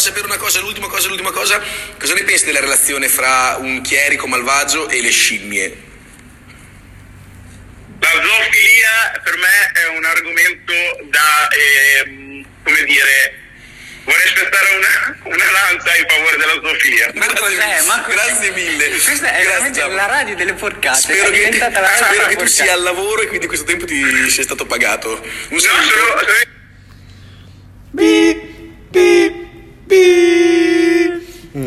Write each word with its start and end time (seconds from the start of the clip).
vorrei 0.00 0.14
sapere 0.14 0.26
una 0.26 0.36
cosa, 0.38 0.60
l'ultima 0.60 0.88
cosa, 0.88 1.08
l'ultima 1.08 1.30
cosa. 1.30 1.62
Cosa 1.98 2.14
ne 2.14 2.22
pensi 2.24 2.46
della 2.46 2.60
relazione 2.60 3.08
fra 3.08 3.56
un 3.60 3.82
chierico 3.82 4.26
malvagio 4.26 4.88
e 4.88 5.00
le 5.02 5.10
scimmie? 5.10 5.88
La 8.00 8.08
zoofilia 8.08 9.20
per 9.22 9.36
me 9.36 9.72
è 9.74 9.96
un 9.96 10.04
argomento 10.04 10.72
da, 11.10 11.48
ehm, 11.50 12.44
come 12.64 12.84
dire, 12.84 13.34
vorrei 14.04 14.28
spettare 14.28 14.66
una, 14.74 15.34
una 15.34 15.50
lancia 15.50 15.94
in 15.96 16.06
favore 16.08 16.36
della 16.38 16.52
zoofilia. 16.62 17.10
Ma 17.14 17.26
cos'è? 17.26 17.82
Ma 17.86 18.00
cos'è? 18.00 18.14
Grazie 18.14 18.50
mille. 18.52 18.88
Questa 18.88 19.12
è 19.34 19.42
Grazie, 19.42 19.44
veramente 19.44 19.86
la 19.94 20.06
radio 20.06 20.34
delle 20.34 20.54
porcate. 20.54 20.98
Spero 21.00 21.26
è 21.26 21.30
che, 21.30 21.44
diventata 21.44 21.80
la 21.80 21.88
radio 21.88 22.04
spero 22.06 22.22
delle 22.22 22.36
che 22.36 22.42
tu 22.42 22.46
sia 22.48 22.72
al 22.72 22.82
lavoro 22.82 23.20
e 23.20 23.26
quindi 23.26 23.46
questo 23.46 23.66
tempo 23.66 23.84
ti 23.84 24.30
sia 24.30 24.42
stato 24.44 24.64
pagato. 24.64 25.10
Un 25.20 25.28
No, 25.50 25.58
saluto. 25.58 25.88
sono- 25.90 26.18
sono- 26.20 26.48
Mm, 29.90 30.49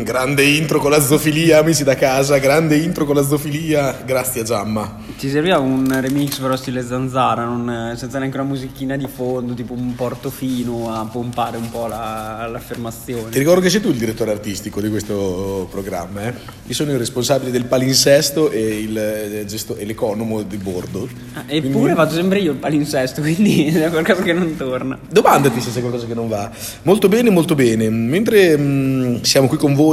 Grande 0.04 0.44
intro 0.44 0.80
con 0.80 0.90
la 0.90 1.00
zoofilia, 1.00 1.60
amici 1.60 1.82
da 1.82 1.94
casa, 1.94 2.36
grande 2.36 2.76
intro 2.76 3.06
con 3.06 3.14
la 3.14 3.22
zoofilia. 3.22 4.02
Grazie 4.04 4.42
a 4.42 4.44
Giamma. 4.44 4.96
Ci 5.16 5.30
serviva 5.30 5.58
un 5.58 5.98
remix 5.98 6.38
però 6.40 6.56
stile 6.56 6.84
zanzara, 6.84 7.44
non- 7.44 7.94
senza 7.96 8.18
neanche 8.18 8.36
una 8.36 8.46
musichina 8.46 8.96
di 8.98 9.06
fondo, 9.12 9.54
tipo 9.54 9.72
un 9.72 9.94
portofino 9.94 10.92
a 10.94 11.06
pompare 11.10 11.56
un 11.56 11.70
po' 11.70 11.86
la- 11.86 12.42
Ti 12.46 12.52
l'affermazione. 12.52 13.30
ricordo 13.30 13.62
che 13.62 13.70
sei 13.70 13.80
tu 13.80 13.88
il 13.88 13.96
direttore 13.96 14.30
artistico 14.30 14.82
di 14.82 14.90
questo 14.90 15.68
programma, 15.70 16.26
eh? 16.28 16.34
Io 16.66 16.74
sono 16.74 16.90
il 16.92 16.98
responsabile 16.98 17.50
del 17.50 17.64
palinsesto 17.64 18.50
e, 18.50 18.80
il, 18.80 18.98
eh, 18.98 19.44
gesto- 19.46 19.76
e 19.76 19.86
l'economo 19.86 20.42
di 20.42 20.58
bordo. 20.58 21.08
Ah, 21.32 21.44
Eppure 21.46 21.94
faccio 21.94 22.16
sempre 22.16 22.40
io 22.40 22.52
il 22.52 22.58
palinsesto, 22.58 23.22
quindi 23.22 23.68
è 23.68 23.88
qualcosa 23.88 24.20
che 24.22 24.34
non 24.34 24.54
torna. 24.54 24.98
Domandati 25.08 25.62
se 25.62 25.70
c'è 25.72 25.80
qualcosa 25.80 26.06
che 26.06 26.14
non 26.14 26.28
va. 26.28 26.50
Molto 26.82 27.08
bene, 27.08 27.30
molto 27.30 27.54
bene. 27.54 27.88
Mentre 27.88 28.54
mm, 28.58 29.22
siamo 29.22 29.48
qui 29.48 29.56
con 29.56 29.72
voi, 29.74 29.92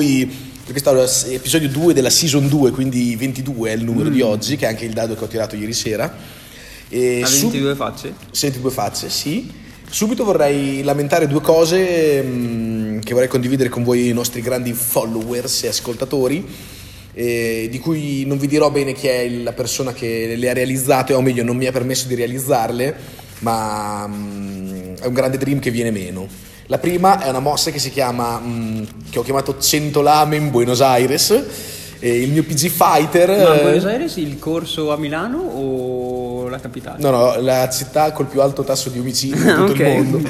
perché 0.64 0.80
sta 0.80 0.94
l'episodio 0.94 1.70
2 1.70 1.94
della 1.94 2.10
season 2.10 2.48
2, 2.48 2.72
quindi 2.72 3.16
22 3.16 3.72
è 3.72 3.74
il 3.74 3.84
numero 3.84 4.10
di 4.10 4.22
oggi, 4.22 4.56
che 4.56 4.66
è 4.66 4.70
anche 4.70 4.86
il 4.86 4.94
dado 4.94 5.16
che 5.16 5.24
ho 5.24 5.28
tirato 5.28 5.56
ieri 5.56 5.74
sera. 5.74 6.14
E 6.88 7.22
A 7.24 7.26
su- 7.26 7.50
22 7.50 7.76
facce? 7.76 8.14
Senti 8.32 8.60
due 8.60 8.72
facce, 8.72 9.10
sì. 9.10 9.50
Subito 9.90 10.24
vorrei 10.24 10.84
lamentare 10.84 11.28
due 11.28 11.42
cose 11.42 12.22
mm, 12.24 13.00
che 13.00 13.14
vorrei 13.14 13.28
condividere 13.28 13.68
con 13.70 13.84
voi, 13.84 14.08
i 14.08 14.14
nostri 14.14 14.42
grandi 14.42 14.72
followers 14.72 15.64
e 15.64 15.68
ascoltatori, 15.68 16.46
eh, 17.14 17.68
di 17.70 17.80
cui 17.80 18.26
non 18.26 18.38
vi 18.38 18.48
dirò 18.48 18.72
bene 18.72 18.94
chi 18.94 19.08
è 19.08 19.28
la 19.30 19.52
persona 19.52 19.92
che 19.92 20.36
le 20.38 20.50
ha 20.50 20.54
realizzate, 20.54 21.14
o 21.14 21.22
meglio, 21.22 21.44
non 21.44 21.58
mi 21.58 21.66
ha 21.66 21.72
permesso 21.72 22.08
di 22.08 22.16
realizzarle, 22.16 22.96
ma 23.40 24.08
mm, 24.08 24.96
è 25.02 25.06
un 25.06 25.14
grande 25.14 25.38
dream 25.38 25.60
che 25.60 25.72
viene 25.72 25.92
meno. 25.92 26.50
La 26.72 26.78
prima 26.78 27.20
è 27.20 27.28
una 27.28 27.42
mossa 27.42 27.70
che 27.70 27.80
si 27.80 27.92
chiama, 27.92 28.40
mm, 28.40 28.84
che 29.10 29.20
ho 29.20 29.24
chiamato 29.24 29.58
100 29.60 30.02
lame 30.02 30.38
in 30.38 30.52
Buenos 30.52 30.80
Aires, 30.80 31.44
e 32.00 32.22
il 32.22 32.32
mio 32.32 32.44
PG 32.44 32.70
Fighter... 32.70 33.28
Ma 33.28 33.50
a 33.50 33.56
eh, 33.58 33.62
Buenos 33.62 33.84
Aires 33.84 34.16
il 34.16 34.40
corso 34.40 34.90
a 34.90 34.96
Milano 34.96 35.40
o 35.40 36.48
la 36.48 36.62
capitale? 36.62 37.02
No, 37.02 37.10
no, 37.10 37.42
la 37.42 37.68
città 37.68 38.14
col 38.14 38.28
più 38.28 38.40
alto 38.40 38.64
tasso 38.64 38.88
di 38.88 39.00
omicidi 39.00 39.34
di 39.34 39.54
tutto 39.54 39.72
Ok. 39.76 39.80
il 39.80 39.86
mondo. 39.86 40.30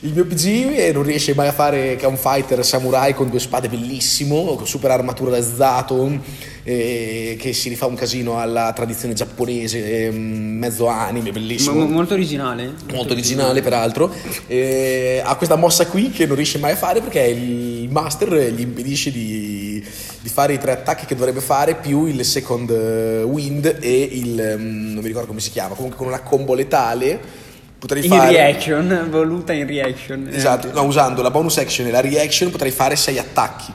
Il 0.00 0.12
mio 0.12 0.26
PG 0.26 0.74
eh, 0.76 0.92
non 0.92 1.02
riesce 1.04 1.34
mai 1.34 1.48
a 1.48 1.52
fare 1.52 1.96
che 1.96 2.04
è 2.04 2.06
un 2.08 2.18
fighter 2.18 2.62
samurai 2.64 3.14
con 3.14 3.30
due 3.30 3.40
spade 3.40 3.68
bellissimo, 3.70 4.54
con 4.54 4.66
super 4.66 4.90
armatura 4.90 5.30
da 5.30 5.40
Zato, 5.40 6.20
eh, 6.64 7.36
che 7.40 7.52
si 7.54 7.70
rifà 7.70 7.86
un 7.86 7.94
casino 7.94 8.38
alla 8.38 8.72
tradizione 8.74 9.14
giapponese, 9.14 10.06
eh, 10.06 10.10
mezzo 10.10 10.86
anime, 10.88 11.32
bellissimo. 11.32 11.76
mo- 11.76 11.86
molto 11.86 12.12
originale. 12.12 12.74
Molto 12.92 13.14
originale 13.14 13.62
peraltro, 13.62 14.12
Eh, 14.48 15.22
ha 15.24 15.34
questa 15.36 15.56
mossa 15.56 15.86
qui 15.86 16.10
che 16.10 16.26
non 16.26 16.36
riesce 16.36 16.58
mai 16.58 16.72
a 16.72 16.76
fare 16.76 17.00
perché 17.00 17.22
il 17.22 17.88
master 17.90 18.52
gli 18.52 18.60
impedisce 18.60 19.10
di, 19.10 19.82
di 20.20 20.28
fare 20.28 20.52
i 20.52 20.58
tre 20.58 20.72
attacchi 20.72 21.06
che 21.06 21.14
dovrebbe 21.14 21.40
fare 21.40 21.74
più 21.74 22.04
il 22.04 22.22
second 22.22 22.68
eh, 22.70 23.22
wind 23.22 23.78
e 23.80 24.08
il, 24.12 24.56
mm, 24.58 24.92
non 24.92 25.00
mi 25.02 25.06
ricordo 25.08 25.28
come 25.28 25.40
si 25.40 25.50
chiama, 25.50 25.74
comunque 25.74 25.96
con 25.96 26.06
una 26.08 26.20
combo 26.20 26.52
letale 26.52 27.44
potrei 27.86 28.04
In 28.04 28.10
fare... 28.10 28.32
reaction, 28.32 29.06
voluta 29.10 29.52
in 29.52 29.66
reaction. 29.66 30.28
Esatto, 30.30 30.72
no, 30.72 30.82
usando 30.82 31.22
la 31.22 31.30
bonus 31.30 31.56
action 31.58 31.86
e 31.86 31.90
la 31.90 32.00
reaction 32.00 32.50
potrei 32.50 32.72
fare 32.72 32.96
sei 32.96 33.18
attacchi. 33.18 33.72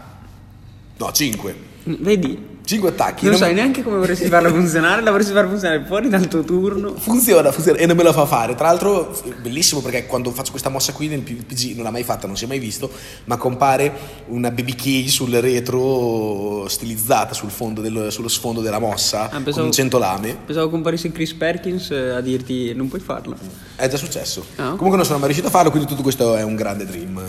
No, 0.98 1.12
cinque. 1.14 1.56
Vedi? 1.84 2.50
Cinque 2.64 2.90
attacchi. 2.90 3.24
Non 3.24 3.32
Non- 3.34 3.42
sai 3.42 3.54
neanche 3.54 3.84
come 3.84 3.98
vorresti 3.98 4.28
farla 4.28 4.50
funzionare, 4.50 5.02
la 5.02 5.12
vorresti 5.12 5.34
far 5.34 5.48
funzionare 5.48 5.84
fuori 5.86 6.08
dal 6.10 6.28
tuo 6.28 6.42
turno. 6.44 6.94
Funziona, 6.96 7.52
funziona 7.52 7.80
e 7.80 7.86
non 7.86 7.98
me 7.98 8.04
la 8.04 8.14
fa 8.14 8.26
fare. 8.26 8.56
Tra 8.56 8.68
l'altro, 8.68 9.20
bellissimo 9.42 9.82
perché 9.82 10.06
quando 10.06 10.32
faccio 10.32 10.52
questa 10.52 10.70
mossa 10.70 10.94
qui 10.94 11.08
nel 11.08 11.22
PG 11.22 11.74
non 11.76 11.84
l'ha 11.84 11.92
mai 11.92 12.04
fatta, 12.04 12.28
non 12.28 12.38
si 12.38 12.46
è 12.46 12.48
mai 12.48 12.60
visto, 12.60 12.90
ma 13.26 13.36
compare 13.38 13.92
una 14.28 14.52
BBK 14.52 15.10
sul 15.10 15.32
retro 15.32 16.68
stilizzata 16.70 17.34
sul 17.34 17.50
fondo 17.50 17.82
del- 17.82 18.08
sullo 18.10 18.28
sfondo 18.28 18.62
della 18.62 18.80
mossa 18.80 19.24
Ah, 19.26 19.30
pensavo- 19.30 19.52
con 19.58 19.66
un 19.66 19.72
100 19.72 19.98
lame. 19.98 20.38
Pensavo 20.46 20.70
comparisse 20.70 21.12
Chris 21.12 21.34
Perkins 21.34 21.92
eh, 21.92 22.10
a 22.12 22.22
dirti 22.22 22.74
non 22.74 22.88
puoi 22.88 23.02
farla. 23.02 23.36
È 23.76 23.88
già 23.88 23.98
successo. 23.98 24.46
Ah, 24.58 24.68
ok. 24.70 24.76
Comunque 24.76 24.98
non 24.98 25.06
sono 25.06 25.18
mai 25.18 25.28
riuscito 25.28 25.48
a 25.50 25.52
farlo, 25.52 25.72
quindi 25.72 25.90
tutto 25.90 26.04
questo 26.04 26.36
è 26.36 26.44
un 26.44 26.56
grande 26.56 26.86
dream. 26.86 27.22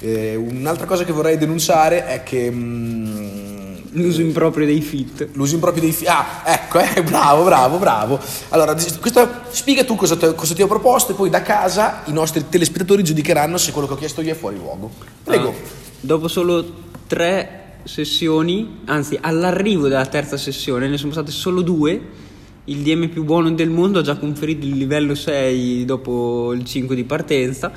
Eh, 0.00 0.34
un'altra 0.34 0.84
cosa 0.86 1.04
che 1.04 1.12
vorrei 1.12 1.38
denunciare 1.38 2.06
è 2.06 2.22
che 2.22 2.50
mm, 2.50 3.43
L'uso 3.96 4.20
improprio 4.20 4.66
dei 4.66 4.80
fit. 4.80 5.28
L'uso 5.34 5.54
improprio 5.54 5.82
dei 5.82 5.92
fi- 5.92 6.06
Ah, 6.06 6.42
ecco, 6.44 6.78
eh, 6.80 7.02
bravo, 7.02 7.44
bravo, 7.44 7.78
bravo. 7.78 8.18
Allora, 8.50 8.74
questa- 8.74 9.44
spiega 9.50 9.84
tu 9.84 9.94
cosa, 9.94 10.16
te- 10.16 10.34
cosa 10.34 10.52
ti 10.54 10.62
ho 10.62 10.66
proposto 10.66 11.12
e 11.12 11.14
poi 11.14 11.30
da 11.30 11.42
casa 11.42 12.02
i 12.06 12.12
nostri 12.12 12.44
telespettatori 12.48 13.04
giudicheranno 13.04 13.56
se 13.56 13.70
quello 13.72 13.86
che 13.86 13.92
ho 13.94 13.96
chiesto 13.96 14.20
io 14.20 14.32
è 14.32 14.36
fuori 14.36 14.56
luogo. 14.56 14.90
Prego. 15.22 15.48
Ah, 15.50 15.52
dopo 16.00 16.26
solo 16.28 16.64
tre 17.06 17.60
sessioni, 17.84 18.80
anzi 18.86 19.16
all'arrivo 19.20 19.88
della 19.88 20.06
terza 20.06 20.36
sessione, 20.36 20.88
ne 20.88 20.96
sono 20.98 21.12
state 21.12 21.30
solo 21.30 21.60
due. 21.62 22.00
Il 22.66 22.78
DM 22.78 23.08
più 23.08 23.24
buono 23.24 23.50
del 23.50 23.68
mondo 23.68 23.98
ha 23.98 24.02
già 24.02 24.16
conferito 24.16 24.64
il 24.66 24.76
livello 24.76 25.14
6 25.14 25.84
dopo 25.84 26.52
il 26.54 26.64
5 26.64 26.96
di 26.96 27.04
partenza. 27.04 27.70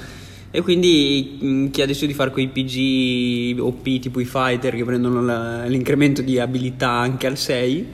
E 0.50 0.62
quindi 0.62 1.38
mh, 1.40 1.68
chi 1.70 1.82
ha 1.82 1.86
deciso 1.86 2.06
di 2.06 2.14
fare 2.14 2.32
quei 2.32 2.48
PG 2.48 3.60
OP 3.60 3.84
tipo 4.00 4.20
i 4.20 4.26
fighter 4.26 4.76
che 4.76 4.84
prendono 4.84 5.22
la- 5.22 5.66
l'incremento 5.66 6.22
di 6.22 6.40
abilità 6.40 6.90
anche 6.90 7.28
al 7.28 7.38
6 7.38 7.86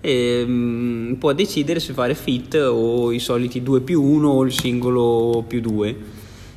ehm, 0.00 1.16
può 1.18 1.32
decidere 1.32 1.80
se 1.80 1.92
fare 1.92 2.14
fit 2.14 2.54
o 2.54 3.12
i 3.12 3.18
soliti 3.20 3.62
2 3.62 3.80
più 3.82 4.02
1 4.02 4.28
o 4.28 4.44
il 4.44 4.52
singolo 4.52 5.44
più 5.46 5.60
2. 5.60 5.96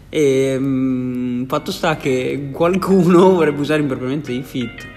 E 0.10 0.56
mm, 0.60 1.44
fatto 1.46 1.72
sta 1.72 1.96
che 1.98 2.50
qualcuno 2.52 3.32
vorrebbe 3.36 3.62
usare 3.62 3.82
impropriamente 3.82 4.32
i 4.32 4.42
fit. 4.42 4.94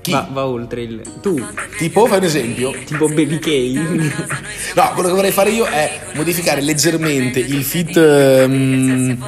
Chi? 0.00 0.12
Va, 0.12 0.26
va 0.30 0.46
oltre 0.46 0.82
il. 0.82 1.02
Tu, 1.20 1.38
Tipo, 1.76 2.06
fai 2.06 2.18
un 2.18 2.24
esempio. 2.24 2.74
tipo 2.84 3.06
Baby 3.08 3.38
K. 3.38 3.48
No, 4.74 4.90
quello 4.94 5.08
che 5.08 5.14
vorrei 5.14 5.32
fare 5.32 5.50
io 5.50 5.64
è 5.66 6.00
modificare 6.14 6.60
leggermente 6.60 7.40
il 7.40 7.62
fit 7.64 7.96
ehm, 7.96 9.18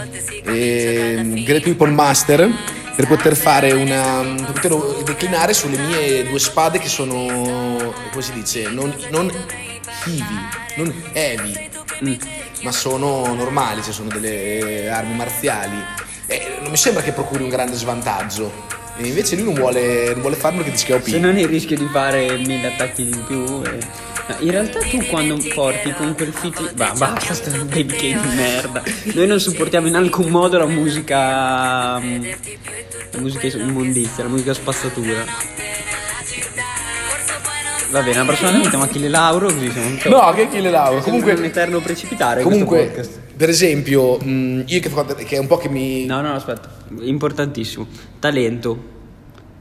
ehm, 0.44 1.42
Great 1.44 1.62
People 1.62 1.90
Master 1.90 2.48
per 2.94 3.06
poter 3.08 3.36
fare 3.36 3.72
una. 3.72 4.22
per 4.36 4.52
poterlo 4.52 5.02
declinare 5.04 5.52
sulle 5.52 5.78
mie 5.78 6.24
due 6.28 6.38
spade 6.38 6.78
che 6.78 6.88
sono. 6.88 7.92
come 8.10 8.22
si 8.22 8.32
dice? 8.32 8.68
Non, 8.70 8.94
non 9.10 9.30
heavy, 10.04 10.48
non 10.76 10.94
heavy, 11.12 11.68
mm, 12.04 12.14
ma 12.62 12.72
sono 12.72 13.34
normali, 13.34 13.82
cioè 13.82 13.92
sono 13.92 14.08
delle 14.08 14.88
armi 14.90 15.14
marziali. 15.14 15.76
E 16.26 16.58
non 16.60 16.70
mi 16.70 16.76
sembra 16.76 17.02
che 17.02 17.12
procuri 17.12 17.42
un 17.42 17.48
grande 17.48 17.76
svantaggio. 17.76 18.80
E 18.98 19.06
invece 19.06 19.36
lui 19.36 19.44
non 19.44 19.54
vuole, 19.54 20.10
non 20.12 20.20
vuole 20.20 20.36
farlo 20.36 20.58
perché 20.58 20.72
dice 20.72 20.84
che 20.86 20.92
è 20.92 20.96
OP. 20.96 21.02
Se 21.04 21.18
non 21.18 21.36
il 21.38 21.48
rischio 21.48 21.76
di 21.76 21.88
fare 21.90 22.36
mille 22.36 22.68
attacchi 22.74 23.04
di 23.04 23.16
più. 23.26 23.62
eh. 23.64 23.78
No, 24.28 24.36
in 24.38 24.50
realtà 24.52 24.78
tu 24.80 25.04
quando 25.06 25.36
porti 25.54 25.92
con 25.92 26.14
quel 26.14 26.32
fit. 26.32 26.74
Bah, 26.74 26.92
basta 26.96 27.34
sto 27.34 27.50
Baby 27.64 27.86
K 27.86 28.00
di 28.00 28.34
merda. 28.36 28.82
Noi 29.14 29.26
non 29.26 29.40
supportiamo 29.40 29.88
in 29.88 29.96
alcun 29.96 30.28
modo 30.28 30.58
la 30.58 30.66
musica. 30.66 31.98
mm, 31.98 32.24
La 33.12 33.20
musica 33.20 33.46
immondizia, 33.58 34.22
la 34.24 34.28
musica 34.30 34.54
spazzatura. 34.54 35.24
Va 37.90 38.00
bene, 38.00 38.16
la 38.16 38.24
prossima 38.24 38.48
volta 38.50 38.62
mettiamo 38.64 38.84
Achille 38.84 39.08
Lauro 39.08 39.46
così 39.52 39.70
siamo. 39.70 40.16
No, 40.18 40.32
che 40.32 40.48
chi 40.48 40.60
le 40.62 40.70
lavo. 40.70 40.98
Comunque 41.00 41.10
Comunque, 41.10 41.32
un 41.34 41.44
eterno 41.44 41.80
precipitare 41.80 42.42
Comunque, 42.42 42.90
questo 42.90 43.10
podcast. 43.12 43.31
Per 43.42 43.50
esempio, 43.50 44.18
mh, 44.18 44.62
io 44.66 44.78
che, 44.78 44.88
che 45.24 45.34
è 45.34 45.38
un 45.40 45.48
po' 45.48 45.56
che 45.56 45.68
mi... 45.68 46.06
No, 46.06 46.20
no, 46.20 46.32
aspetta, 46.34 46.68
importantissimo. 47.00 47.88
Talento. 48.20 48.78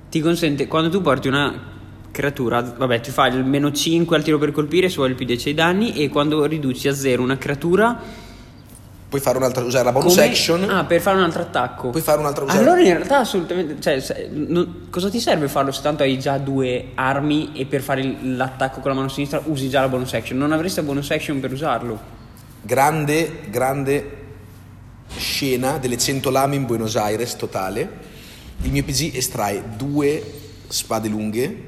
Ti 0.07 0.19
consente, 0.19 0.67
quando 0.67 0.91
tu 0.91 1.01
porti 1.01 1.27
una 1.27 1.51
creatura, 2.11 2.61
vabbè, 2.61 2.99
ti 2.99 3.09
fai 3.09 3.33
il 3.35 3.43
meno 3.43 3.71
5 3.71 4.15
al 4.15 4.21
tiro 4.21 4.37
per 4.37 4.51
colpire 4.51 4.87
se 4.87 4.97
vuoi 4.97 5.09
il 5.09 5.15
più 5.15 5.25
10 5.25 5.47
ai 5.49 5.53
danni 5.55 5.95
e 5.95 6.09
quando 6.09 6.45
riduci 6.45 6.87
a 6.89 6.93
0 6.93 7.23
una 7.23 7.39
creatura... 7.39 7.99
Puoi 9.09 9.19
fare 9.19 9.37
un'altra, 9.39 9.63
usare 9.63 9.85
la 9.85 9.91
bonus 9.91 10.13
come- 10.13 10.27
action, 10.27 10.69
Ah, 10.69 10.85
per 10.85 11.01
fare 11.01 11.17
un 11.17 11.23
altro 11.23 11.41
attacco. 11.41 11.89
puoi 11.89 12.03
fare 12.03 12.19
un'altra 12.19 12.43
usare... 12.43 12.59
Allora 12.59 12.81
in 12.81 12.93
realtà 12.97 13.17
assolutamente, 13.17 13.77
cioè, 13.81 13.99
se- 13.99 14.29
non- 14.31 14.81
cosa 14.91 15.09
ti 15.09 15.19
serve 15.19 15.47
farlo 15.47 15.71
se 15.71 15.81
tanto 15.81 16.03
hai 16.03 16.19
già 16.19 16.37
due 16.37 16.89
armi 16.93 17.53
e 17.55 17.65
per 17.65 17.81
fare 17.81 18.15
l'attacco 18.21 18.79
con 18.79 18.91
la 18.91 18.97
mano 18.97 19.09
sinistra 19.09 19.41
usi 19.45 19.69
già 19.69 19.81
la 19.81 19.89
bonus 19.89 20.13
action? 20.13 20.37
Non 20.37 20.51
avresti 20.51 20.81
la 20.81 20.85
bonus 20.85 21.09
action 21.09 21.39
per 21.39 21.51
usarlo. 21.51 22.19
Grande, 22.63 23.49
grande 23.49 24.17
scena 25.17 25.77
delle 25.77 25.97
100 25.97 26.29
lame 26.29 26.55
in 26.55 26.65
Buenos 26.65 26.95
Aires 26.95 27.35
totale. 27.35 28.09
Il 28.61 28.71
mio 28.71 28.83
PG 28.83 29.15
estrae 29.15 29.63
due 29.75 30.23
spade 30.67 31.07
lunghe, 31.07 31.63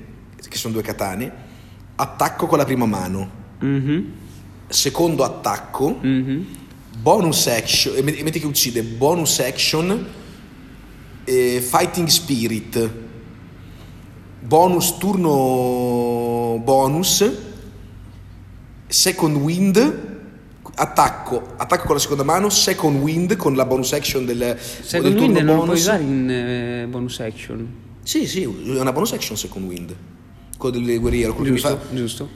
che 0.47 0.57
sono 0.57 0.73
due 0.73 0.83
katane, 0.83 1.31
attacco 1.95 2.45
con 2.45 2.57
la 2.59 2.65
prima 2.65 2.85
mano, 2.85 3.41
Mhm, 3.59 4.05
secondo 4.67 5.23
attacco, 5.23 5.97
mhm. 5.99 6.45
bonus 7.01 7.47
action, 7.47 7.95
e 7.97 8.01
met- 8.03 8.21
metti 8.21 8.39
che 8.39 8.45
uccide, 8.45 8.83
bonus 8.83 9.39
action, 9.39 10.05
eh, 11.23 11.59
fighting 11.59 12.07
spirit, 12.07 12.89
bonus 14.41 14.97
turno 14.97 16.59
bonus, 16.63 17.31
second 18.87 19.37
wind, 19.37 20.11
attacco, 20.75 21.53
attacco 21.57 21.85
con 21.85 21.95
la 21.95 22.01
seconda 22.01 22.23
mano, 22.23 22.49
second 22.49 23.01
wind 23.01 23.35
con 23.35 23.55
la 23.55 23.65
bonus 23.65 23.93
action 23.93 24.25
del, 24.25 24.57
Secondo 24.59 25.09
del 25.09 25.17
turno 25.17 25.33
non 25.39 25.45
lo 25.45 25.53
puoi 25.53 25.65
bonus. 25.67 25.79
usare 25.81 26.03
in 26.03 26.29
eh, 26.29 26.85
bonus 26.89 27.19
action. 27.19 27.67
Sì, 28.03 28.27
sì, 28.27 28.43
è 28.43 28.79
una 28.79 28.91
bonus 28.91 29.13
action 29.13 29.37
second 29.37 29.65
wind, 29.67 29.95
quello 30.57 30.79
del 30.79 30.99
guerriero, 30.99 31.33
quello 31.33 31.53
che 31.53 31.55
mi 31.55 31.61
Giusto, 31.61 31.77
fa- 31.89 31.95
giusto. 31.95 32.29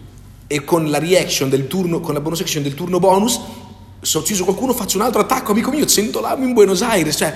e 0.47 0.63
con 0.63 0.89
la 0.89 0.99
reaction 0.99 1.49
del 1.49 1.67
turno, 1.67 1.99
con 1.99 2.13
la 2.13 2.21
bonus 2.21 2.41
action 2.41 2.63
del 2.63 2.73
turno 2.73 2.99
bonus, 2.99 3.39
se 3.99 4.17
ho 4.17 4.21
ucciso 4.21 4.43
qualcuno 4.43 4.73
faccio 4.73 4.97
un 4.97 5.03
altro 5.03 5.21
attacco, 5.21 5.51
amico 5.51 5.71
mio, 5.71 5.85
100 5.85 6.21
lame 6.21 6.45
in 6.45 6.53
Buenos 6.53 6.81
Aires, 6.81 7.15
cioè 7.17 7.33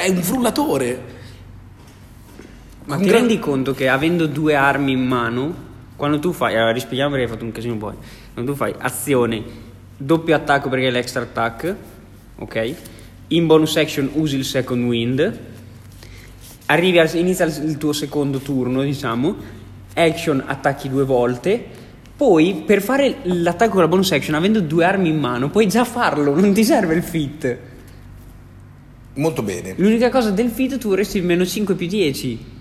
è 0.00 0.08
un 0.10 0.22
frullatore. 0.22 1.16
Ma 2.84 2.94
Un 2.96 3.02
ti 3.02 3.08
gran- 3.08 3.20
rendi 3.20 3.38
conto 3.38 3.74
che 3.74 3.88
avendo 3.88 4.26
due 4.26 4.54
armi 4.54 4.92
in 4.92 5.04
mano, 5.06 5.54
quando 5.98 6.20
tu 6.20 6.30
fai, 6.30 6.54
allora 6.54 6.70
rispieghiamo 6.70 7.10
perché 7.10 7.24
hai 7.24 7.30
fatto 7.32 7.44
un 7.44 7.50
casino 7.50 7.76
poi, 7.76 7.94
quando 8.32 8.52
tu 8.52 8.56
fai 8.56 8.72
azione, 8.78 9.42
doppio 9.96 10.36
attacco 10.36 10.68
perché 10.68 10.86
è 10.86 10.90
l'extra 10.92 11.22
attack, 11.22 11.74
ok? 12.36 12.74
In 13.28 13.48
bonus 13.48 13.76
action 13.76 14.08
usi 14.12 14.36
il 14.36 14.44
second 14.44 14.84
wind, 14.84 15.38
arrivi 16.66 17.00
al, 17.00 17.12
inizia 17.14 17.46
il, 17.46 17.76
tuo 17.78 17.92
secondo 17.92 18.38
turno, 18.38 18.82
diciamo, 18.82 19.34
action 19.94 20.44
attacchi 20.46 20.88
due 20.88 21.02
volte, 21.02 21.64
poi 22.16 22.62
per 22.64 22.80
fare 22.80 23.16
l'attacco 23.24 23.72
con 23.72 23.80
la 23.80 23.88
bonus 23.88 24.12
action, 24.12 24.36
avendo 24.36 24.60
due 24.60 24.84
armi 24.84 25.08
in 25.08 25.18
mano, 25.18 25.50
puoi 25.50 25.66
già 25.66 25.84
farlo, 25.84 26.32
non 26.32 26.52
ti 26.52 26.62
serve 26.62 26.94
il 26.94 27.02
fit. 27.02 27.58
Molto 29.14 29.42
bene. 29.42 29.74
L'unica 29.78 30.10
cosa 30.10 30.30
del 30.30 30.50
fit 30.50 30.78
tu 30.78 30.90
vorresti 30.90 31.18
il 31.18 31.24
meno 31.24 31.44
5 31.44 31.74
più 31.74 31.88
10. 31.88 32.56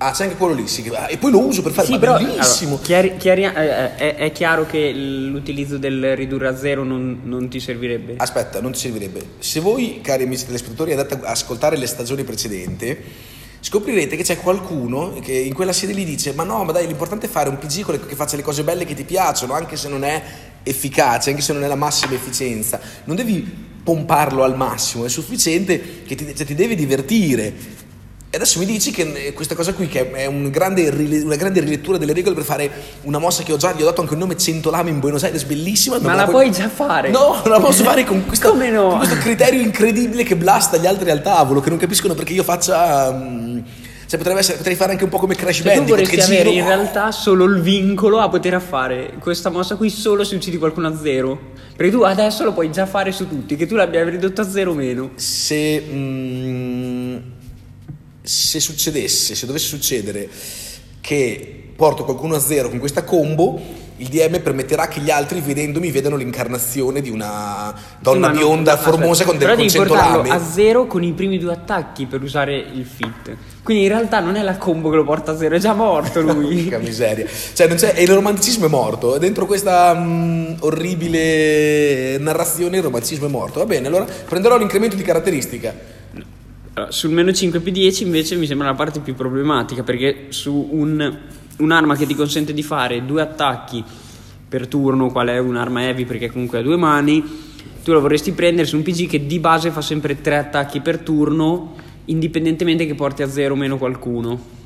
Ah, 0.00 0.12
c'è 0.12 0.24
anche 0.24 0.36
quello 0.36 0.54
lì, 0.54 0.68
sì, 0.68 0.88
ah, 0.94 1.10
e 1.10 1.16
poi 1.18 1.32
lo 1.32 1.40
uso 1.44 1.60
per 1.60 1.72
fare, 1.72 1.88
Sì, 1.88 1.98
però 1.98 2.16
bellissimo. 2.18 2.70
allora, 2.74 2.82
chiari- 2.84 3.16
chiari- 3.16 3.42
eh, 3.42 3.96
è, 3.96 4.14
è 4.14 4.32
chiaro 4.32 4.64
che 4.64 4.92
l'utilizzo 4.92 5.76
del 5.76 6.14
ridurre 6.14 6.46
a 6.46 6.56
zero 6.56 6.84
non, 6.84 7.22
non 7.24 7.48
ti 7.48 7.58
servirebbe. 7.58 8.14
Aspetta, 8.16 8.60
non 8.60 8.70
ti 8.70 8.78
servirebbe. 8.78 9.20
Se 9.40 9.58
voi, 9.58 9.98
cari 10.00 10.22
amici 10.22 10.46
telespettatori, 10.46 10.92
andate 10.92 11.18
a 11.20 11.30
ascoltare 11.30 11.76
le 11.76 11.86
stagioni 11.88 12.22
precedenti, 12.22 12.96
scoprirete 13.60 14.14
che 14.14 14.22
c'è 14.22 14.36
qualcuno 14.38 15.14
che 15.20 15.32
in 15.32 15.52
quella 15.52 15.72
serie 15.72 15.92
lì 15.96 16.04
dice 16.04 16.32
ma 16.32 16.44
no, 16.44 16.62
ma 16.62 16.70
dai, 16.70 16.86
l'importante 16.86 17.26
è 17.26 17.28
fare 17.28 17.48
un 17.48 17.58
PG 17.58 18.06
che 18.06 18.14
faccia 18.14 18.36
le 18.36 18.42
cose 18.42 18.62
belle 18.62 18.84
che 18.84 18.94
ti 18.94 19.02
piacciono, 19.02 19.52
anche 19.54 19.76
se 19.76 19.88
non 19.88 20.04
è 20.04 20.22
efficace, 20.62 21.30
anche 21.30 21.42
se 21.42 21.52
non 21.52 21.64
è 21.64 21.66
la 21.66 21.74
massima 21.74 22.14
efficienza. 22.14 22.78
Non 23.02 23.16
devi 23.16 23.44
pomparlo 23.82 24.44
al 24.44 24.56
massimo, 24.56 25.04
è 25.04 25.08
sufficiente 25.08 26.02
che 26.06 26.14
ti, 26.14 26.24
cioè, 26.36 26.46
ti 26.46 26.54
devi 26.54 26.76
divertire. 26.76 27.86
E 28.30 28.36
adesso 28.36 28.58
mi 28.58 28.66
dici 28.66 28.90
che 28.90 29.10
eh, 29.28 29.32
questa 29.32 29.54
cosa 29.54 29.72
qui, 29.72 29.88
che 29.88 30.10
è 30.10 30.26
un 30.26 30.50
grande 30.50 30.88
una 31.22 31.36
grande 31.36 31.60
rilettura 31.60 31.96
delle 31.96 32.12
regole 32.12 32.34
per 32.34 32.44
fare 32.44 32.70
una 33.02 33.18
mossa 33.18 33.42
che 33.42 33.54
ho 33.54 33.56
già, 33.56 33.72
gli 33.72 33.80
ho 33.80 33.86
dato 33.86 34.02
anche 34.02 34.12
il 34.12 34.18
nome 34.18 34.36
100 34.36 34.68
lame 34.70 34.90
in 34.90 35.00
Buenos 35.00 35.24
Aires, 35.24 35.44
bellissima. 35.44 35.98
Ma 35.98 36.14
la 36.14 36.24
puoi- 36.24 36.48
puoi 36.48 36.50
già 36.50 36.68
fare. 36.68 37.08
No, 37.08 37.40
non 37.42 37.52
la 37.52 37.60
posso 37.60 37.84
fare 37.84 38.04
con, 38.04 38.24
questa- 38.28 38.50
Come 38.50 38.68
no? 38.70 38.88
con 38.88 38.98
questo 38.98 39.16
criterio 39.16 39.62
incredibile 39.62 40.24
che 40.24 40.36
blasta 40.36 40.76
gli 40.76 40.86
altri 40.86 41.10
al 41.10 41.22
tavolo, 41.22 41.60
che 41.60 41.70
non 41.70 41.78
capiscono 41.78 42.12
perché 42.14 42.34
io 42.34 42.42
faccia... 42.42 43.10
mm, 43.12 43.58
cioè 44.08 44.18
potrebbe 44.18 44.40
essere, 44.40 44.56
potrei 44.56 44.74
fare 44.76 44.92
anche 44.92 45.04
un 45.04 45.10
po' 45.10 45.18
come 45.18 45.34
Crash 45.34 45.56
Cioè, 45.56 45.64
tu 45.64 45.68
Bandicoot, 45.84 45.88
vorresti 46.06 46.16
che 46.16 46.22
avere 46.22 46.50
giro... 46.50 46.62
in 46.62 46.66
realtà 46.66 47.10
solo 47.12 47.44
il 47.44 47.60
vincolo 47.60 48.20
a 48.20 48.28
poter 48.30 48.58
fare 48.58 49.12
questa 49.20 49.50
mossa 49.50 49.76
qui 49.76 49.90
solo 49.90 50.24
se 50.24 50.34
uccidi 50.34 50.56
qualcuno 50.56 50.88
a 50.88 50.96
zero. 50.96 51.38
Perché 51.76 51.92
tu 51.92 52.02
adesso 52.02 52.42
lo 52.42 52.52
puoi 52.52 52.72
già 52.72 52.86
fare 52.86 53.12
su 53.12 53.28
tutti, 53.28 53.54
che 53.54 53.66
tu 53.66 53.74
l'abbia 53.76 54.02
ridotto 54.04 54.40
a 54.40 54.48
zero 54.48 54.70
o 54.72 54.74
meno. 54.74 55.10
Se... 55.16 55.84
mm, 55.90 56.57
se 58.28 58.60
succedesse, 58.60 59.34
se 59.34 59.46
dovesse 59.46 59.66
succedere 59.66 60.28
che 61.00 61.70
porto 61.74 62.04
qualcuno 62.04 62.34
a 62.34 62.40
zero 62.40 62.68
con 62.68 62.78
questa 62.78 63.04
combo, 63.04 63.58
il 63.96 64.08
DM 64.08 64.40
permetterà 64.40 64.86
che 64.86 65.00
gli 65.00 65.10
altri 65.10 65.40
vedendomi 65.40 65.90
vedano 65.90 66.16
l'incarnazione 66.16 67.00
di 67.00 67.08
una 67.08 67.74
donna 68.00 68.14
Sì, 68.14 68.20
ma 68.20 68.28
no, 68.28 68.38
bionda 68.38 68.72
aspetta, 68.74 68.90
formosa 68.90 69.24
con, 69.24 69.38
del, 69.38 69.46
però 69.46 69.54
con 69.54 69.66
devi 69.66 69.70
100 69.70 69.88
portarlo 69.88 70.16
lame. 70.18 70.30
a 70.30 70.44
zero 70.44 70.86
con 70.86 71.02
i 71.02 71.12
primi 71.12 71.38
due 71.38 71.52
attacchi 71.52 72.04
per 72.06 72.22
usare 72.22 72.54
il 72.56 72.84
fit. 72.84 73.34
Quindi 73.62 73.84
in 73.84 73.88
realtà 73.88 74.20
non 74.20 74.36
è 74.36 74.42
la 74.42 74.56
combo 74.58 74.90
che 74.90 74.96
lo 74.96 75.04
porta 75.04 75.32
a 75.32 75.36
zero, 75.36 75.56
è 75.56 75.58
già 75.58 75.72
morto 75.72 76.20
lui. 76.20 76.62
Porca 76.68 76.78
miseria. 76.78 77.26
Cioè, 77.54 77.66
non 77.66 77.76
c'è, 77.76 77.94
e 77.96 78.02
il 78.02 78.12
romanticismo 78.12 78.66
è 78.66 78.68
morto. 78.68 79.16
E 79.16 79.18
Dentro 79.18 79.46
questa 79.46 79.94
mm, 79.94 80.56
orribile 80.60 82.18
narrazione 82.18 82.76
il 82.76 82.82
romanticismo 82.82 83.26
è 83.26 83.30
morto. 83.30 83.58
Va 83.60 83.66
bene, 83.66 83.86
allora 83.88 84.04
prenderò 84.04 84.58
l'incremento 84.58 84.96
di 84.96 85.02
caratteristica. 85.02 85.96
Allora, 86.78 86.92
sul 86.92 87.10
meno 87.10 87.32
5 87.32 87.58
più 87.58 87.72
10 87.72 88.04
invece 88.04 88.36
mi 88.36 88.46
sembra 88.46 88.68
la 88.68 88.74
parte 88.74 89.00
più 89.00 89.16
problematica 89.16 89.82
perché 89.82 90.26
su 90.28 90.68
un- 90.70 91.18
un'arma 91.56 91.96
che 91.96 92.06
ti 92.06 92.14
consente 92.14 92.54
di 92.54 92.62
fare 92.62 93.04
due 93.04 93.20
attacchi 93.20 93.82
per 94.48 94.68
turno, 94.68 95.10
qual 95.10 95.26
è 95.26 95.38
un'arma 95.38 95.82
heavy 95.82 96.04
perché 96.04 96.30
comunque 96.30 96.58
ha 96.58 96.62
due 96.62 96.76
mani, 96.76 97.20
tu 97.82 97.90
lo 97.90 98.00
vorresti 98.00 98.30
prendere 98.30 98.68
su 98.68 98.76
un 98.76 98.84
PG 98.84 99.08
che 99.08 99.26
di 99.26 99.40
base 99.40 99.72
fa 99.72 99.80
sempre 99.80 100.20
tre 100.20 100.36
attacchi 100.36 100.80
per 100.80 100.98
turno, 100.98 101.74
indipendentemente 102.04 102.86
che 102.86 102.94
porti 102.94 103.22
a 103.22 103.28
zero 103.28 103.54
o 103.54 103.56
meno 103.56 103.76
qualcuno. 103.76 104.57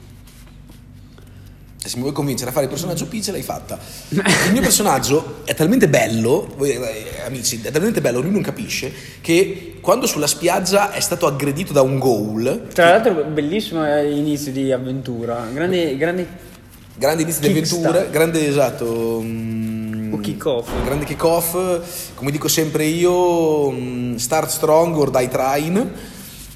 Se 1.84 1.96
mi 1.96 2.02
vuoi 2.02 2.14
convincere 2.14 2.50
a 2.50 2.52
fare 2.52 2.66
il 2.66 2.70
personaggio 2.70 3.06
P, 3.06 3.20
ce 3.20 3.32
l'hai 3.32 3.42
fatta. 3.42 3.78
Il 4.10 4.52
mio 4.52 4.60
personaggio 4.60 5.40
è 5.44 5.54
talmente 5.54 5.88
bello, 5.88 6.48
voi 6.56 6.70
eh, 6.70 7.22
amici, 7.26 7.60
è 7.60 7.70
talmente 7.72 8.00
bello, 8.00 8.20
lui 8.20 8.30
non 8.30 8.42
capisce, 8.42 8.92
che 9.20 9.74
quando 9.80 10.06
sulla 10.06 10.28
spiaggia 10.28 10.92
è 10.92 11.00
stato 11.00 11.26
aggredito 11.26 11.72
da 11.72 11.82
un 11.82 11.98
ghoul, 11.98 12.68
Tra 12.72 12.90
l'altro 12.90 13.24
bellissimo 13.24 13.84
inizio 14.00 14.52
di 14.52 14.70
avventura, 14.70 15.48
grande, 15.52 15.96
grande 15.96 16.50
grande 16.94 17.22
inizio 17.22 17.40
di 17.40 17.48
avventura, 17.48 18.02
grande 18.04 18.46
esatto. 18.46 19.20
mm, 19.20 20.12
O 20.12 20.18
kick-off. 20.18 20.68
Grande 20.84 21.04
kick 21.04 21.24
off, 21.24 21.80
come 22.14 22.30
dico 22.30 22.46
sempre 22.46 22.84
io, 22.84 23.70
mm, 23.72 24.14
start 24.16 24.50
strong 24.50 24.96
or 24.96 25.10
die 25.10 25.28
trying. 25.28 25.90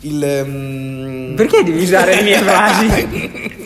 Il, 0.02 0.44
mm, 0.46 1.34
Perché 1.34 1.64
devi 1.64 1.82
usare 1.82 2.14
le 2.14 2.22
mie 2.22 2.38
frasi? 2.38 3.64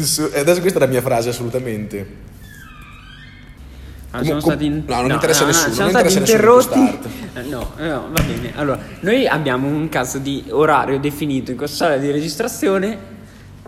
Adesso, 0.00 0.60
questa 0.60 0.78
è 0.78 0.82
la 0.82 0.88
mia 0.88 1.02
frase 1.02 1.28
assolutamente. 1.30 2.28
Ah, 4.12 4.24
siamo 4.24 4.40
stati 4.40 4.64
in- 4.64 4.82
no, 4.86 4.94
non 4.96 5.06
mi 5.06 5.12
interessa 5.12 5.44
nessuno, 5.44 5.72
siamo 5.72 5.90
non 5.92 6.00
stati 6.00 6.18
interrotti. 6.18 6.98
Eh, 7.34 7.42
No, 7.42 7.72
no, 7.78 8.08
va 8.12 8.22
bene. 8.22 8.52
Allora, 8.56 8.78
noi 9.00 9.26
abbiamo 9.26 9.68
un 9.68 9.88
cazzo 9.88 10.18
di 10.18 10.44
orario 10.48 10.98
definito 10.98 11.52
in 11.52 11.56
questa 11.56 11.84
sala 11.84 11.96
di 11.96 12.10
registrazione. 12.10 13.18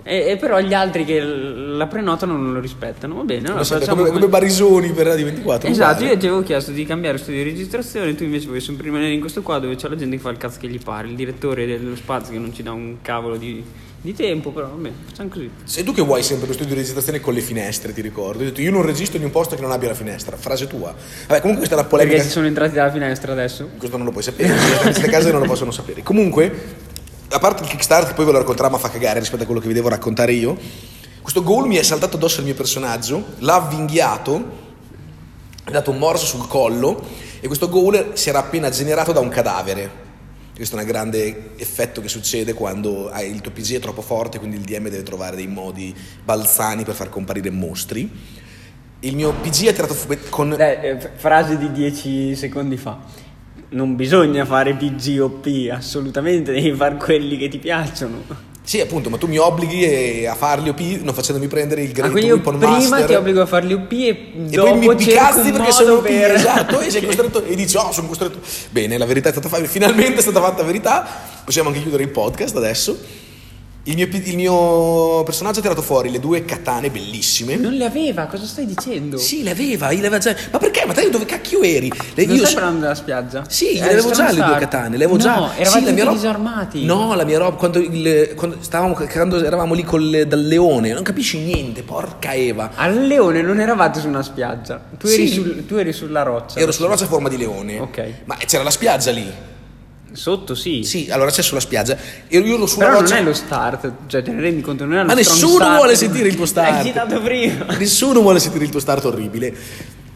E, 0.04 0.30
e 0.30 0.36
però 0.36 0.58
gli 0.58 0.74
altri 0.74 1.04
che 1.04 1.20
la 1.20 1.86
prenotano 1.86 2.36
non 2.36 2.52
lo 2.52 2.58
rispettano. 2.58 3.14
Va 3.14 3.22
bene, 3.22 3.46
allora 3.46 3.62
Come, 3.64 3.64
sempre, 3.64 3.86
come, 3.86 4.10
come 4.10 4.26
Barisoni 4.26 4.90
per 4.90 5.06
Radio 5.06 5.26
24. 5.26 5.68
Esatto, 5.68 6.02
io 6.02 6.16
ti 6.16 6.26
avevo 6.26 6.42
chiesto 6.42 6.72
di 6.72 6.84
cambiare 6.84 7.18
studio 7.18 7.44
di 7.44 7.50
registrazione, 7.50 8.12
tu 8.16 8.24
invece 8.24 8.48
vuoi 8.48 8.60
sempre 8.60 8.86
rimanere 8.86 9.12
in 9.12 9.20
questo 9.20 9.42
qua 9.42 9.60
dove 9.60 9.76
c'è 9.76 9.88
la 9.88 9.94
gente 9.94 10.16
che 10.16 10.22
fa 10.22 10.30
il 10.30 10.38
cazzo 10.38 10.58
che 10.58 10.66
gli 10.66 10.80
pare, 10.82 11.06
il 11.06 11.14
direttore 11.14 11.66
dello 11.66 11.94
spazio 11.94 12.32
che 12.32 12.40
non 12.40 12.52
ci 12.52 12.64
dà 12.64 12.72
un 12.72 12.96
cavolo 13.00 13.36
di, 13.36 13.62
di 14.02 14.14
tempo, 14.14 14.50
però 14.50 14.66
va 14.66 14.74
bene, 14.74 14.96
facciamo 15.06 15.28
così. 15.28 15.48
Sei 15.62 15.84
tu 15.84 15.94
che 15.94 16.02
vuoi 16.02 16.24
sempre 16.24 16.48
lo 16.48 16.52
studio 16.52 16.74
di 16.74 16.80
registrazione 16.80 17.20
con 17.20 17.32
le 17.32 17.40
finestre, 17.40 17.92
ti 17.92 18.00
ricordo. 18.00 18.40
Hai 18.40 18.46
detto, 18.46 18.60
io 18.60 18.72
non 18.72 18.82
registro 18.82 19.16
in 19.16 19.24
un 19.24 19.30
posto 19.30 19.54
che 19.54 19.62
non 19.62 19.70
abbia 19.70 19.88
la 19.88 19.94
finestra. 19.94 20.36
Frase 20.36 20.66
tua. 20.66 20.92
Vabbè, 20.92 21.40
comunque 21.40 21.66
questa 21.66 21.76
è 21.76 21.78
una 21.78 21.88
polemica. 21.88 22.16
Perché 22.16 22.28
ci 22.28 22.34
sono 22.34 22.46
entrati 22.46 22.74
dalla 22.74 22.90
finestra 22.90 23.32
adesso? 23.32 23.70
Questo 23.78 23.96
non 23.96 24.04
lo 24.04 24.12
puoi 24.12 24.24
sapere, 24.24 24.52
queste 24.82 25.08
case 25.08 25.30
non 25.30 25.40
lo 25.40 25.46
possono 25.46 25.70
sapere. 25.70 26.02
Comunque, 26.02 26.74
a 27.28 27.38
parte 27.38 27.62
il 27.62 27.68
Kickstarter, 27.68 28.14
poi 28.14 28.24
ve 28.24 28.32
lo 28.32 28.38
racconterà, 28.38 28.68
ma 28.68 28.78
fa 28.78 28.90
cagare 28.90 29.20
rispetto 29.20 29.44
a 29.44 29.46
quello 29.46 29.60
che 29.60 29.68
vi 29.68 29.74
devo 29.74 29.88
raccontare 29.88 30.32
io. 30.32 30.58
Questo 31.22 31.44
goal 31.44 31.68
mi 31.68 31.76
è 31.76 31.82
saltato 31.82 32.16
addosso 32.16 32.40
al 32.40 32.46
mio 32.46 32.54
personaggio, 32.54 33.24
l'ha 33.38 33.54
avvinghiato, 33.54 34.36
mi 34.38 34.48
ha 35.66 35.70
dato 35.70 35.92
un 35.92 35.98
morso 35.98 36.26
sul 36.26 36.48
collo 36.48 37.00
e 37.38 37.46
questo 37.46 37.68
goal 37.68 38.10
si 38.14 38.28
era 38.28 38.40
appena 38.40 38.68
generato 38.68 39.12
da 39.12 39.20
un 39.20 39.28
cadavere. 39.28 40.01
Questo 40.54 40.76
è 40.76 40.80
un 40.80 40.86
grande 40.86 41.52
effetto 41.56 42.02
che 42.02 42.08
succede 42.08 42.52
quando 42.52 43.10
il 43.22 43.40
tuo 43.40 43.50
PG 43.50 43.76
è 43.76 43.78
troppo 43.78 44.02
forte, 44.02 44.38
quindi 44.38 44.56
il 44.56 44.62
DM 44.62 44.88
deve 44.88 45.02
trovare 45.02 45.34
dei 45.34 45.46
modi 45.46 45.94
balzani 46.22 46.84
per 46.84 46.94
far 46.94 47.08
comparire 47.08 47.50
mostri. 47.50 48.10
Il 49.00 49.16
mio 49.16 49.32
PG 49.32 49.66
è 49.66 49.72
tirato 49.72 49.94
fu- 49.94 50.16
con... 50.28 50.52
Eh, 50.52 50.78
eh, 50.82 51.10
frase 51.16 51.56
di 51.56 51.72
10 51.72 52.36
secondi 52.36 52.76
fa. 52.76 53.00
Non 53.70 53.96
bisogna 53.96 54.44
fare 54.44 54.74
PG 54.74 55.20
o 55.20 55.30
P, 55.30 55.70
assolutamente 55.72 56.52
devi 56.52 56.72
fare 56.74 56.96
quelli 56.96 57.38
che 57.38 57.48
ti 57.48 57.58
piacciono. 57.58 58.51
Sì, 58.64 58.80
appunto, 58.80 59.10
ma 59.10 59.18
tu 59.18 59.26
mi 59.26 59.38
obblighi 59.38 59.82
eh, 59.82 60.26
a 60.26 60.36
farli 60.36 60.68
OP 60.68 60.80
non 61.02 61.12
facendomi 61.12 61.48
prendere 61.48 61.82
il 61.82 61.90
Ah, 62.00 62.10
quindi 62.10 62.28
io 62.28 62.34
Weapon 62.34 62.58
prima 62.58 62.78
Master. 62.78 63.06
ti 63.06 63.14
obbligo 63.14 63.42
a 63.42 63.46
farli 63.46 63.72
UP 63.72 63.90
e, 63.90 64.32
E 64.50 64.56
poi 64.56 64.78
mi 64.78 64.86
un 64.86 64.96
perché 64.96 65.72
sono 65.72 65.94
OP, 65.94 66.02
per... 66.02 66.30
esatto, 66.36 66.80
e 66.80 66.88
sei 66.88 67.02
costretto 67.06 67.44
e 67.44 67.56
dici, 67.56 67.76
oh, 67.76 67.90
sono 67.90 68.06
costretto. 68.06 68.38
Bene, 68.70 68.96
la 68.98 69.06
verità 69.06 69.28
è 69.28 69.32
stata 69.32 69.48
fatta, 69.48 69.64
finalmente 69.64 70.18
è 70.18 70.22
stata 70.22 70.40
fatta 70.40 70.62
verità. 70.62 71.06
Possiamo 71.44 71.68
anche 71.70 71.80
chiudere 71.80 72.04
il 72.04 72.10
podcast 72.10 72.54
adesso. 72.56 72.96
Il 73.84 73.96
mio, 73.96 74.06
il 74.06 74.36
mio 74.36 75.24
personaggio 75.24 75.58
ha 75.58 75.62
tirato 75.62 75.82
fuori 75.82 76.08
le 76.08 76.20
due 76.20 76.44
katane 76.44 76.88
bellissime. 76.88 77.56
Non 77.56 77.72
le 77.72 77.84
aveva, 77.84 78.26
cosa 78.26 78.46
stai 78.46 78.64
dicendo? 78.64 79.18
Sì, 79.18 79.42
le 79.42 79.50
aveva, 79.50 79.88
le 79.90 79.98
aveva 79.98 80.18
già. 80.18 80.36
Ma 80.52 80.58
perché? 80.58 80.71
Ma 80.86 80.92
te 80.92 81.08
dove 81.10 81.24
cacchio 81.24 81.62
eri? 81.62 81.92
Le- 82.14 82.26
Non 82.26 82.36
io 82.36 82.42
stai 82.42 82.54
parlando 82.54 82.80
della 82.80 82.94
spiaggia? 82.94 83.44
Sì, 83.48 83.72
Eh, 83.76 83.80
le 83.84 83.90
avevo 83.92 84.10
già 84.10 84.30
le 84.30 84.42
due 84.42 84.56
katane, 84.58 84.96
le 84.96 85.04
avevo 85.04 85.16
no, 85.16 85.22
già. 85.22 85.56
eravate 85.56 85.86
sì, 85.86 85.96
la 85.96 86.04
roba- 86.04 86.12
disarmati. 86.16 86.84
No, 86.84 87.14
la 87.14 87.24
mia 87.24 87.38
roba, 87.38 87.56
quando, 87.56 87.78
il- 87.78 88.32
quando 88.34 88.56
stavamo, 88.60 88.94
quando 88.94 89.44
eravamo 89.44 89.74
lì 89.74 89.82
col, 89.84 90.24
dal 90.26 90.44
leone, 90.44 90.92
non 90.92 91.02
capisci 91.02 91.38
niente, 91.38 91.82
porca 91.82 92.32
Eva. 92.34 92.70
Al 92.74 93.06
leone 93.06 93.42
non 93.42 93.60
eravate 93.60 94.00
su 94.00 94.08
una 94.08 94.22
spiaggia. 94.22 94.80
Tu 94.98 95.06
eri, 95.06 95.28
Sì. 95.28 95.34
sul- 95.34 95.64
tu 95.66 95.74
eri 95.76 95.92
sulla 95.92 96.22
roccia. 96.22 96.58
Ero 96.58 96.72
sulla 96.72 96.88
roccia 96.88 97.04
a 97.04 97.08
forma 97.08 97.28
di 97.28 97.36
leone. 97.36 97.78
Ok. 97.78 98.04
Ma 98.24 98.36
c'era 98.46 98.62
la 98.62 98.70
spiaggia 98.70 99.10
lì. 99.10 99.30
Sotto 100.12 100.54
sì. 100.54 100.82
Sì, 100.84 101.08
allora 101.10 101.30
c'è 101.30 101.40
sulla 101.40 101.60
spiaggia. 101.60 101.96
Ero 102.28 102.44
io 102.44 102.56
ero 102.56 102.66
sulla 102.66 102.86
Però 102.86 102.98
roccia. 102.98 103.14
non 103.14 103.22
è 103.22 103.26
lo 103.26 103.32
start, 103.32 103.92
cioè 104.08 104.22
te 104.22 104.30
ne 104.30 104.42
rendi 104.42 104.60
conto, 104.60 104.84
non 104.84 104.96
è 104.98 105.00
lo 105.00 105.06
Ma 105.06 105.14
nessuno 105.14 105.54
start. 105.54 105.76
vuole 105.76 105.96
sentire 105.96 106.28
il 106.28 106.34
tuo 106.36 106.44
start. 106.44 106.70
L'hai 106.72 106.84
citato 106.84 107.20
prima. 107.22 107.64
Nessuno 107.78 108.20
vuole 108.20 108.38
sentire 108.38 108.64
il 108.64 108.70
tuo 108.70 108.80
start 108.80 109.04
orribile. 109.06 109.54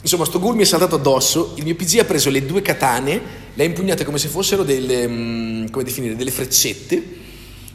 Insomma, 0.06 0.24
sto 0.24 0.38
ghoul 0.38 0.54
mi 0.54 0.62
è 0.62 0.64
saltato 0.64 0.94
addosso. 0.94 1.54
Il 1.56 1.64
mio 1.64 1.74
PG 1.74 1.98
ha 1.98 2.04
preso 2.04 2.30
le 2.30 2.46
due 2.46 2.62
katane, 2.62 3.20
le 3.52 3.64
ha 3.64 3.66
impugnate 3.66 4.04
come 4.04 4.18
se 4.18 4.28
fossero 4.28 4.62
delle. 4.62 5.08
mm, 5.08 5.66
come 5.70 5.82
definire? 5.82 6.14
Delle 6.14 6.30
freccette. 6.30 7.24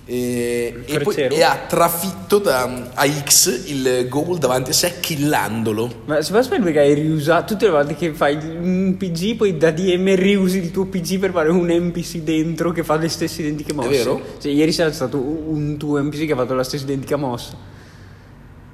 E, 0.06 0.84
e 0.86 1.00
poi 1.02 1.14
e 1.16 1.44
ha 1.44 1.66
trafitto 1.68 2.40
da, 2.40 2.92
a 2.94 3.06
X 3.06 3.68
il 3.68 4.08
ghoul 4.08 4.38
davanti 4.38 4.70
a 4.70 4.74
sé, 4.74 5.02
killandolo. 5.02 6.04
Ma 6.06 6.22
se 6.22 6.32
sapere 6.32 6.64
perché 6.64 6.80
hai 6.80 6.94
riusato 6.94 7.52
tutte 7.52 7.66
le 7.66 7.72
volte 7.72 7.96
che 7.96 8.14
fai 8.14 8.36
un 8.36 8.96
PG, 8.98 9.36
poi 9.36 9.58
da 9.58 9.72
DM 9.72 10.16
riusi 10.16 10.60
il 10.60 10.72
tuo 10.72 10.86
PG 10.86 11.20
per 11.20 11.32
fare 11.32 11.50
un 11.50 11.68
NPC 11.68 12.20
dentro 12.20 12.72
che 12.72 12.86
fa 12.86 12.96
le 12.96 13.10
stesse 13.10 13.42
identiche 13.42 13.74
mosse. 13.74 13.90
vero? 13.90 14.22
Cioè, 14.40 14.50
ieri 14.54 14.72
sera 14.72 14.88
c'è 14.88 14.96
stato 14.96 15.18
un 15.18 15.76
tuo 15.78 16.02
NPC 16.02 16.28
che 16.28 16.32
ha 16.32 16.38
fatto 16.38 16.54
la 16.54 16.64
stessa 16.64 16.86
identica 16.86 17.18
mossa. 17.18 17.71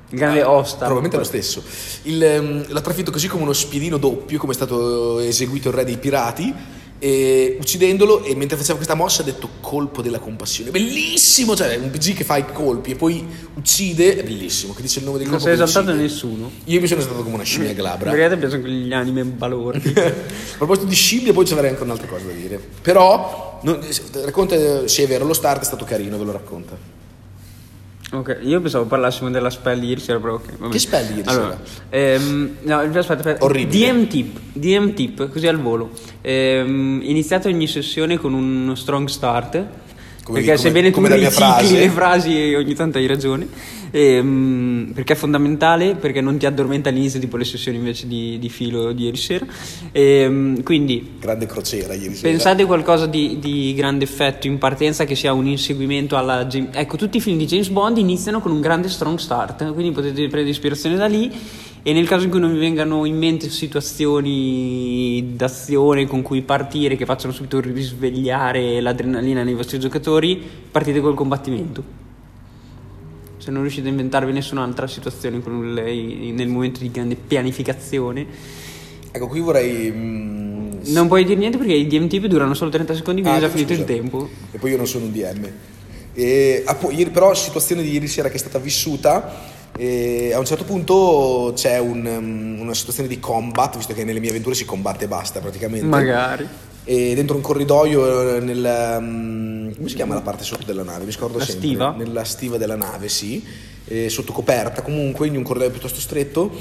Il 0.10 0.18
grande 0.18 0.44
Osta. 0.44 0.86
Probabilmente 0.86 1.18
lo 1.18 1.24
stesso. 1.24 1.62
Il, 2.04 2.24
ehm, 2.24 2.66
l'ha 2.70 2.82
trafitto 2.82 3.12
così 3.12 3.28
come 3.28 3.44
uno 3.44 3.54
spiedino 3.54 3.98
doppio, 3.98 4.40
come 4.40 4.54
è 4.54 4.56
stato 4.56 5.20
eseguito 5.20 5.68
il 5.70 5.74
re 5.74 5.84
dei 5.84 5.98
pirati. 5.98 6.54
E 7.00 7.58
uccidendolo, 7.60 8.24
e 8.24 8.34
mentre 8.34 8.58
faceva 8.58 8.74
questa 8.76 8.96
mossa 8.96 9.22
ha 9.22 9.26
detto 9.26 9.48
colpo 9.62 10.02
della 10.02 10.18
compassione. 10.18 10.72
Bellissimo! 10.72 11.56
Cioè, 11.56 11.76
un 11.76 11.92
PG 11.92 12.16
che 12.16 12.24
fa 12.24 12.38
i 12.38 12.46
colpi 12.52 12.92
e 12.92 12.96
poi 12.96 13.24
uccide, 13.54 14.18
è 14.18 14.24
bellissimo. 14.24 14.74
Che 14.74 14.82
dice 14.82 14.98
il 15.00 15.06
nome 15.06 15.20
del 15.20 15.28
Non 15.28 15.38
colpo. 15.38 15.54
si 15.54 15.60
è 15.60 15.64
esaltato 15.64 15.96
nessuno. 15.96 16.50
Io 16.64 16.82
mi 16.82 16.88
sono 16.88 17.00
esaltato 17.02 17.24
come 17.24 17.36
una 17.36 17.44
scimmia 17.44 17.74
glabra. 17.74 18.10
Perché 18.10 18.30
te 18.30 18.38
piacciono 18.38 18.62
quegli 18.62 18.92
anime 18.94 19.24
balordi. 19.26 19.94
A 19.94 20.58
proposito 20.58 20.88
di 20.88 20.96
scimmie, 20.96 21.34
poi 21.34 21.46
ci 21.46 21.54
avrei 21.54 21.70
anche 21.70 21.84
un'altra 21.84 22.08
cosa 22.08 22.26
da 22.26 22.32
dire. 22.34 22.60
Però, 22.82 23.60
non- 23.62 23.80
racconta 24.24 24.88
se 24.88 25.04
è 25.04 25.08
vero, 25.08 25.24
lo 25.24 25.34
start 25.34 25.62
è 25.62 25.66
stato 25.66 25.86
carino, 25.86 26.18
ve 26.18 26.24
lo 26.24 26.32
racconta. 26.32 26.97
Ok, 28.12 28.40
io 28.42 28.62
pensavo 28.62 28.86
parlassimo 28.86 29.30
della 29.30 29.50
spell 29.50 29.84
ieri 29.84 30.00
sera, 30.00 30.20
però 30.20 30.36
ok. 30.36 30.58
vabbè. 30.58 30.72
Che 30.72 30.80
spell 30.80 31.10
ieri 31.16 31.28
allora, 31.28 31.60
ehm, 31.90 32.58
no, 32.62 32.80
aspetta, 32.80 33.14
aspetta. 33.14 33.44
Orribile. 33.44 33.92
DM 33.92 34.08
tip, 34.08 34.40
DM 34.54 34.94
tip, 34.94 35.30
così 35.30 35.48
al 35.48 35.60
volo. 35.60 35.92
Ehm, 36.22 37.02
iniziate 37.04 37.48
ogni 37.48 37.68
sessione 37.68 38.18
con 38.18 38.34
uno 38.34 38.76
strong 38.76 39.08
start. 39.08 39.66
Come- 40.28 40.40
perché 40.42 40.56
come- 40.56 40.68
sebbene 40.68 40.90
tu 40.90 40.96
come 40.96 41.08
mia 41.08 41.30
ricicli 41.30 41.32
frase. 41.32 41.80
le 41.80 41.90
frasi 41.90 42.54
ogni 42.54 42.74
tanto 42.74 42.98
hai 42.98 43.08
ragione. 43.08 43.48
Ehm, 43.92 44.92
perché 44.94 45.14
è 45.14 45.16
fondamentale, 45.16 45.96
perché 45.96 46.20
non 46.20 46.38
ti 46.38 46.46
addormenta 46.46 46.90
all'inizio 46.90 47.18
tipo 47.22 47.38
le 47.38 47.46
sessioni 47.46 47.78
invece 47.78 48.06
di, 48.06 48.38
di 48.38 48.50
filo 48.50 48.92
di 48.92 49.06
ieri 49.06 49.16
sera. 49.16 49.46
Ehm, 49.94 50.64
quindi 50.64 51.14
Grande 51.22 51.46
crociera 51.46 51.94
ieri 51.94 52.14
sera. 52.14 52.30
Pensate 52.30 52.66
qualcosa 52.66 53.06
di, 53.06 53.40
di 53.40 53.74
grande 53.74 54.04
effetto 54.04 54.48
in 54.48 54.58
partenza 54.58 55.06
che 55.06 55.16
sia 55.16 55.32
un 55.32 55.48
inseguimento 55.48 56.18
alla 56.18 56.46
ecco 56.72 56.98
tutti 56.98 57.18
i 57.18 57.22
film 57.22 57.38
di 57.38 57.46
James 57.46 57.70
Bond 57.70 57.98
iniziano 57.98 58.42
con 58.42 58.52
un 58.52 58.60
grande 58.60 58.90
strong 58.90 59.18
start 59.18 59.72
quindi 59.74 59.92
potete 59.92 60.28
prendere 60.28 60.50
ispirazione 60.50 60.98
da 60.98 61.06
lì 61.06 61.32
e 61.88 61.94
nel 61.94 62.06
caso 62.06 62.26
in 62.26 62.32
cui 62.32 62.42
non 62.42 62.52
vi 62.52 62.60
vengano 62.60 63.06
in 63.06 63.18
mente 63.18 63.50
situazioni 63.50 65.36
d'azione 65.38 66.06
con 66.06 66.22
cui 66.22 66.42
partire 66.42 66.98
che 66.98 67.06
facciano 67.06 67.32
subito 67.32 67.62
risvegliare 67.62 68.82
l'adrenalina 68.82 69.42
nei 69.44 69.54
vostri 69.54 69.80
giocatori 69.80 70.44
partite 70.70 71.00
col 71.00 71.14
combattimento 71.14 71.82
se 73.38 73.52
non 73.52 73.62
riuscite 73.62 73.88
a 73.88 73.92
inventarvi 73.92 74.34
nessun'altra 74.34 74.86
situazione 74.86 75.42
con 75.42 75.74
lei 75.74 76.34
nel 76.36 76.50
momento 76.50 76.82
di 76.82 76.92
grande 76.92 77.16
pianificazione 77.16 78.76
Ecco, 79.10 79.28
qui 79.28 79.40
vorrei... 79.40 79.90
mm, 79.90 80.72
non 80.88 81.08
puoi 81.08 81.24
dire 81.24 81.40
niente 81.40 81.58
perché 81.58 81.74
i 81.74 81.88
DM 81.88 82.08
tip 82.08 82.26
durano 82.26 82.54
solo 82.54 82.70
30 82.70 82.96
secondi, 82.96 83.22
quindi 83.22 83.40
Ah, 83.40 83.42
è 83.42 83.48
già 83.48 83.52
finito 83.52 83.72
il 83.72 83.86
tempo. 83.86 84.30
E 84.52 84.58
poi 84.60 84.72
io 84.72 84.78
non 84.78 84.86
sono 84.86 85.06
un 85.06 85.12
DM. 85.12 85.50
E, 86.14 86.64
ah, 86.66 86.76
poi, 86.76 87.04
però, 87.10 87.34
situazione 87.34 87.82
di 87.82 87.94
ieri 87.94 88.08
sera 88.08 88.28
che 88.30 88.36
è 88.36 88.38
stata 88.38 88.60
vissuta. 88.60 89.56
E 89.78 90.34
a 90.34 90.40
un 90.40 90.46
certo 90.46 90.64
punto 90.64 91.54
c'è 91.56 91.78
un, 91.78 92.04
um, 92.06 92.60
una 92.60 92.74
situazione 92.74 93.08
di 93.08 93.20
combat, 93.20 93.78
visto 93.78 93.94
che 93.94 94.04
nelle 94.04 94.20
mie 94.20 94.30
avventure 94.30 94.56
si 94.56 94.66
combatte 94.66 95.06
e 95.06 95.08
basta 95.08 95.40
praticamente. 95.40 95.86
Magari. 95.86 96.48
E 96.84 97.14
dentro 97.16 97.36
un 97.36 97.42
corridoio, 97.42 98.36
eh, 98.36 98.40
nel, 98.40 98.96
um, 99.00 99.76
come 99.76 99.90
si 99.90 99.96
chiama 99.96 100.16
la 100.16 100.22
parte 100.22 100.44
sotto 100.44 100.66
della 100.66 100.84
nave? 100.84 101.06
Mi 101.06 101.12
scordo 101.12 101.38
La 101.38 101.46
sempre. 101.46 101.68
stiva? 101.68 101.94
Nella 101.96 102.24
stiva 102.24 102.58
della 102.58 102.76
nave, 102.76 103.08
sì. 103.08 103.46
E 103.86 104.10
sotto 104.10 104.34
coperta, 104.34 104.82
comunque, 104.82 105.28
in 105.28 105.38
un 105.38 105.44
corridoio 105.44 105.72
piuttosto 105.72 106.00
stretto. 106.00 106.52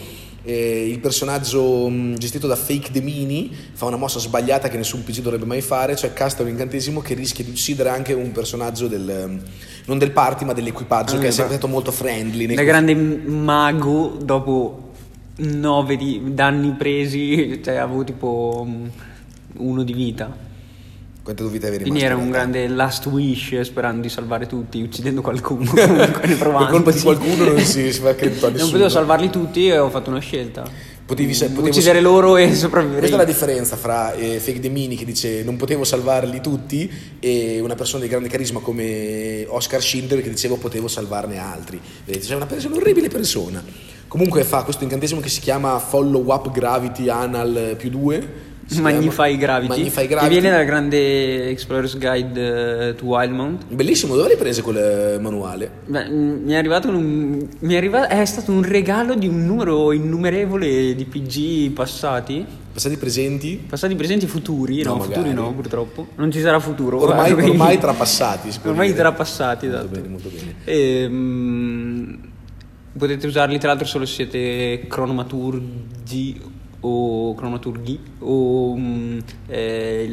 E 0.48 0.88
il 0.88 1.00
personaggio 1.00 1.88
mh, 1.88 2.18
gestito 2.18 2.46
da 2.46 2.54
Fake 2.54 2.92
Demini 2.92 3.50
fa 3.72 3.86
una 3.86 3.96
mossa 3.96 4.20
sbagliata 4.20 4.68
che 4.68 4.76
nessun 4.76 5.02
PG 5.02 5.20
dovrebbe 5.20 5.44
mai 5.44 5.60
fare, 5.60 5.96
cioè 5.96 6.12
casta 6.12 6.44
un 6.44 6.50
incantesimo 6.50 7.00
che 7.00 7.14
rischia 7.14 7.42
di 7.42 7.50
uccidere 7.50 7.88
anche 7.88 8.12
un 8.12 8.30
personaggio 8.30 8.86
del, 8.86 9.40
non 9.86 9.98
del 9.98 10.12
party 10.12 10.44
ma 10.44 10.52
dell'equipaggio, 10.52 11.16
Ah, 11.16 11.18
che 11.18 11.26
è 11.26 11.30
sempre 11.32 11.56
stato 11.56 11.66
molto 11.66 11.90
friendly. 11.90 12.54
Da 12.54 12.62
grande 12.62 12.94
mago, 12.94 14.16
dopo 14.22 14.92
nove 15.38 15.96
di- 15.96 16.22
danni 16.32 16.70
presi, 16.78 17.60
cioè 17.62 17.74
avevo 17.74 18.04
tipo 18.04 18.64
mm, 18.68 18.86
uno 19.56 19.82
di 19.82 19.92
vita. 19.92 20.44
Quante 21.26 21.42
dovete 21.42 21.66
avere 21.66 21.82
Quindi 21.82 22.02
era 22.02 22.14
un 22.14 22.30
grande 22.30 22.68
last 22.68 23.04
wish 23.06 23.60
sperando 23.62 24.02
di 24.02 24.08
salvare 24.08 24.46
tutti, 24.46 24.80
uccidendo 24.80 25.22
qualcuno 25.22 25.64
comunque 25.74 25.84
ne 25.88 25.96
realtà? 25.96 26.36
provando. 26.36 26.66
Per 26.66 26.74
colpa 26.74 26.90
di 26.92 27.00
qualcuno 27.00 27.44
non 27.46 27.58
si, 27.58 27.92
si 27.92 27.98
fa 27.98 28.14
credito 28.14 28.46
a 28.46 28.50
nessuno. 28.50 28.62
Non 28.62 28.70
potevo 28.70 28.88
salvarli 28.88 29.28
tutti 29.30 29.66
e 29.66 29.76
ho 29.76 29.90
fatto 29.90 30.10
una 30.10 30.20
scelta. 30.20 30.62
Potevi, 31.04 31.36
potevo- 31.36 31.66
Uccidere 31.66 32.00
loro 32.00 32.36
e 32.36 32.54
sopravvivere. 32.54 33.00
Questa 33.00 33.16
è 33.16 33.18
la 33.18 33.26
differenza 33.26 33.74
fra 33.74 34.12
eh, 34.12 34.38
Fake 34.38 34.60
Demini 34.60 34.94
che 34.94 35.04
dice 35.04 35.42
non 35.42 35.56
potevo 35.56 35.82
salvarli 35.82 36.40
tutti 36.40 36.88
e 37.18 37.58
una 37.60 37.74
persona 37.74 38.04
di 38.04 38.08
grande 38.08 38.28
carisma 38.28 38.60
come 38.60 39.44
Oscar 39.48 39.82
Schindler 39.82 40.22
che 40.22 40.28
diceva 40.30 40.54
potevo 40.54 40.86
salvarne 40.86 41.38
altri. 41.38 41.80
Vedete, 42.04 42.24
c'è 42.24 42.36
una 42.36 42.46
persona, 42.46 42.74
un'orribile 42.76 43.08
persona. 43.08 43.64
Comunque 44.06 44.44
fa 44.44 44.62
questo 44.62 44.84
incantesimo 44.84 45.20
che 45.20 45.28
si 45.28 45.40
chiama 45.40 45.76
Follow 45.80 46.24
Up 46.32 46.52
Gravity 46.52 47.08
Anal 47.08 47.74
più 47.76 47.90
2. 47.90 48.54
Magnify 48.80 49.36
chiama 49.36 49.44
Gravity, 49.44 49.68
Magnify 49.68 50.00
che 50.02 50.06
Gravity. 50.08 50.40
viene 50.40 50.56
dal 50.56 50.66
grande 50.66 51.48
Explorer's 51.50 51.96
Guide 51.98 52.88
eh, 52.88 52.94
to 52.96 53.04
Wildmount. 53.04 53.66
Bellissimo, 53.68 54.16
dove 54.16 54.28
l'hai 54.28 54.36
preso 54.36 54.62
quel 54.62 54.76
eh, 55.14 55.18
manuale? 55.20 55.70
Beh, 55.86 56.08
mm, 56.08 56.44
mi 56.44 56.52
è 56.52 56.56
arrivato 56.56 56.88
un, 56.88 57.46
mi 57.60 57.74
è, 57.74 57.76
arriva- 57.76 58.08
è 58.08 58.24
stato 58.24 58.50
un 58.50 58.62
regalo 58.62 59.14
di 59.14 59.28
un 59.28 59.46
numero 59.46 59.92
innumerevole 59.92 60.94
di 60.94 61.04
PG 61.04 61.70
passati, 61.72 62.44
Passati 62.72 62.96
presenti? 62.98 63.56
passati 63.68 63.94
presenti 63.94 64.26
futuri, 64.26 64.82
no, 64.82 64.96
No, 64.96 65.02
futuri 65.04 65.32
no 65.32 65.52
purtroppo, 65.54 66.08
non 66.16 66.30
ci 66.32 66.40
sarà 66.40 66.58
futuro. 66.60 67.00
Ormai, 67.00 67.32
guarda, 67.32 67.50
ormai 67.50 67.78
trapassati. 67.78 68.50
Ormai 68.64 68.88
dire. 68.88 68.98
trapassati, 68.98 69.66
Molto 69.68 69.80
esatto. 69.84 69.94
bene, 70.00 70.08
molto 70.08 70.28
bene. 70.28 70.54
E, 70.64 71.08
mm, 71.08 72.14
potete 72.98 73.26
usarli 73.28 73.58
tra 73.58 73.68
l'altro 73.68 73.86
solo 73.86 74.04
se 74.04 74.14
siete 74.14 74.86
cronomaturgi 74.88 76.54
o 76.88 77.34
cronomaturghi 77.34 77.98
o 78.20 78.76
mm, 78.76 79.18
eh, 79.48 80.06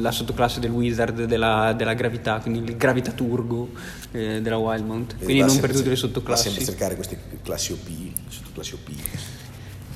la 0.00 0.12
sottoclasse 0.12 0.60
del 0.60 0.70
wizard 0.70 1.24
della, 1.24 1.72
della 1.76 1.94
gravità, 1.94 2.38
quindi 2.38 2.70
il 2.70 2.76
gravitaturgo 2.76 3.70
eh, 4.12 4.40
della 4.40 4.58
Wildmount. 4.58 5.16
Quindi 5.16 5.42
non 5.42 5.58
per 5.58 5.72
tutte 5.72 5.88
le 5.88 5.90
Va 5.90 5.96
sempre 5.96 5.96
sottoclassi. 5.96 6.64
cercare 6.64 6.94
queste 6.94 7.18
classi 7.42 7.72
OP, 7.72 7.88
sottoclassi 8.28 8.74
OP. 8.74 8.90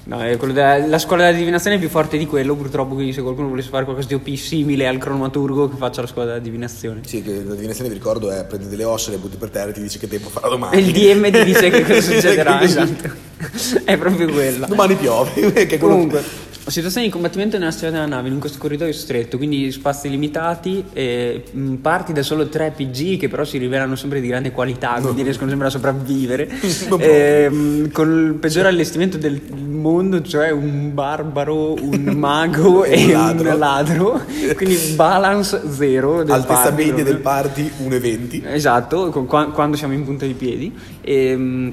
No, 0.04 0.22
è 0.22 0.36
quello 0.38 0.54
della- 0.54 0.86
la 0.86 0.98
scuola 0.98 1.24
della 1.26 1.36
divinazione 1.36 1.76
è 1.76 1.78
più 1.78 1.90
forte 1.90 2.16
di 2.16 2.24
quello, 2.26 2.54
purtroppo, 2.54 2.94
quindi 2.94 3.12
se 3.12 3.20
qualcuno 3.20 3.48
volesse 3.48 3.68
fare 3.68 3.84
qualcosa 3.84 4.08
di 4.08 4.14
OP 4.14 4.34
simile 4.36 4.86
al 4.86 4.96
cronomaturgo 4.96 5.68
che 5.68 5.76
faccia 5.76 6.00
la 6.00 6.06
scuola 6.06 6.28
della 6.28 6.38
divinazione. 6.38 7.00
Sì, 7.04 7.22
che 7.22 7.42
la 7.44 7.54
divinazione 7.54 7.90
vi 7.90 7.96
ricordo 7.96 8.30
è 8.30 8.42
prendi 8.46 8.68
delle 8.68 8.84
ossa, 8.84 9.10
le 9.10 9.18
butti 9.18 9.36
per 9.36 9.50
terra 9.50 9.68
e 9.68 9.72
ti 9.74 9.82
dice 9.82 9.98
che 9.98 10.08
tempo 10.08 10.30
farà 10.30 10.48
domani. 10.48 10.76
E 10.76 10.78
il 10.80 10.92
DM 10.92 11.30
ti 11.30 11.44
dice 11.44 11.68
che 11.68 11.82
cosa 11.84 12.00
succederà, 12.12 12.62
esatto. 12.62 13.10
è 13.84 13.98
proprio 13.98 14.28
quella. 14.32 14.66
Domani 14.66 14.94
piove. 14.94 15.32
che 15.52 15.62
è 15.66 15.66
quello- 15.78 15.88
Comunque. 15.94 16.22
Situazione 16.68 17.06
di 17.06 17.12
combattimento 17.12 17.56
nella 17.56 17.70
strada 17.70 17.94
della 17.96 18.16
nave 18.16 18.28
in 18.28 18.38
questo 18.38 18.58
corridoio 18.58 18.92
stretto, 18.92 19.38
quindi 19.38 19.72
spazi 19.72 20.10
limitati, 20.10 20.84
e, 20.92 21.42
mh, 21.50 21.74
parti 21.76 22.12
da 22.12 22.22
solo 22.22 22.48
3 22.48 22.74
PG 22.76 23.16
che 23.18 23.28
però 23.28 23.42
si 23.44 23.56
rivelano 23.56 23.96
sempre 23.96 24.20
di 24.20 24.28
grande 24.28 24.52
qualità, 24.52 24.98
quindi 25.00 25.22
riescono 25.22 25.48
sempre 25.48 25.68
a 25.68 25.70
sopravvivere, 25.70 26.46
e, 26.98 27.48
mh, 27.48 27.90
con 27.90 28.26
il 28.28 28.34
peggiore 28.34 28.68
allestimento 28.68 29.16
del 29.16 29.40
mondo, 29.56 30.20
cioè 30.20 30.50
un 30.50 30.92
barbaro, 30.92 31.72
un 31.72 32.02
mago 32.14 32.84
E 32.84 33.00
e 33.00 33.04
un 33.06 33.12
ladro. 33.12 33.50
un 33.50 33.58
ladro, 33.58 34.20
quindi 34.54 34.76
balance 34.94 35.62
zero 35.70 36.22
del 36.22 36.34
Altezza 36.34 36.70
media 36.70 37.02
del 37.02 37.18
party 37.18 37.70
1,20. 37.88 38.42
Esatto, 38.52 39.10
quando 39.10 39.76
siamo 39.76 39.94
in 39.94 40.04
punta 40.04 40.26
di 40.26 40.34
piedi. 40.34 40.72
Ehm, 41.00 41.72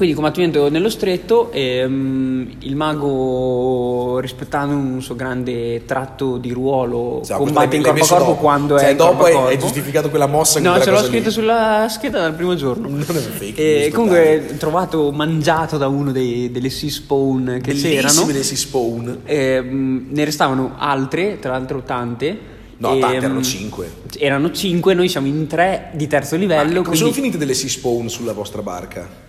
quindi 0.00 0.14
combattimento 0.16 0.70
nello 0.70 0.88
stretto, 0.88 1.52
ehm, 1.52 2.48
il 2.60 2.74
mago 2.74 4.18
rispettando 4.18 4.74
un 4.74 5.02
suo 5.02 5.14
grande 5.14 5.84
tratto 5.84 6.38
di 6.38 6.52
ruolo 6.52 7.20
Esatto, 7.20 7.42
combatte 7.44 7.76
in 7.76 7.82
corpo 7.82 8.02
a 8.02 8.06
corpo 8.08 8.24
dopo. 8.24 8.40
quando 8.40 8.78
Cioè, 8.78 8.88
è 8.88 8.96
dopo 8.96 9.24
corpo. 9.24 9.46
hai 9.48 9.58
giustificato 9.58 10.08
quella 10.08 10.26
mossa 10.26 10.54
con 10.54 10.62
No, 10.62 10.76
quella 10.78 10.84
ce 10.86 10.90
l'ho 10.90 11.06
scritto 11.06 11.26
lì. 11.28 11.30
sulla 11.34 11.86
scheda 11.90 12.20
dal 12.20 12.32
primo 12.32 12.54
giorno. 12.54 12.88
Non 12.88 13.00
è 13.00 13.04
fake 13.04 13.84
E 13.86 13.90
comunque 13.90 14.38
totale. 14.40 14.56
trovato 14.58 15.12
mangiato 15.12 15.76
da 15.76 15.86
uno 15.88 16.12
dei- 16.12 16.50
delle 16.50 16.70
sea 16.70 16.88
spawn 16.90 17.60
che 17.62 17.74
c'erano. 17.74 18.00
Bellissime 18.00 18.32
le 18.32 18.42
si 18.42 18.56
spawn. 18.56 19.18
Ehm, 19.26 20.06
ne 20.12 20.24
restavano 20.24 20.76
altre, 20.78 21.38
tra 21.40 21.50
l'altro 21.52 21.82
tante. 21.82 22.38
No, 22.78 22.96
tante, 22.98 23.16
Ehm, 23.16 23.22
erano 23.24 23.42
5. 23.42 23.90
Erano 24.18 24.50
5, 24.50 24.94
noi 24.94 25.08
siamo 25.10 25.26
in 25.26 25.46
3 25.46 25.90
di 25.92 26.06
terzo 26.06 26.36
livello. 26.36 26.68
Come 26.70 26.80
quindi 26.80 26.96
sono 26.98 27.12
finite 27.12 27.36
delle 27.36 27.52
si 27.52 27.68
spawn 27.68 28.08
sulla 28.08 28.32
vostra 28.32 28.62
barca? 28.62 29.19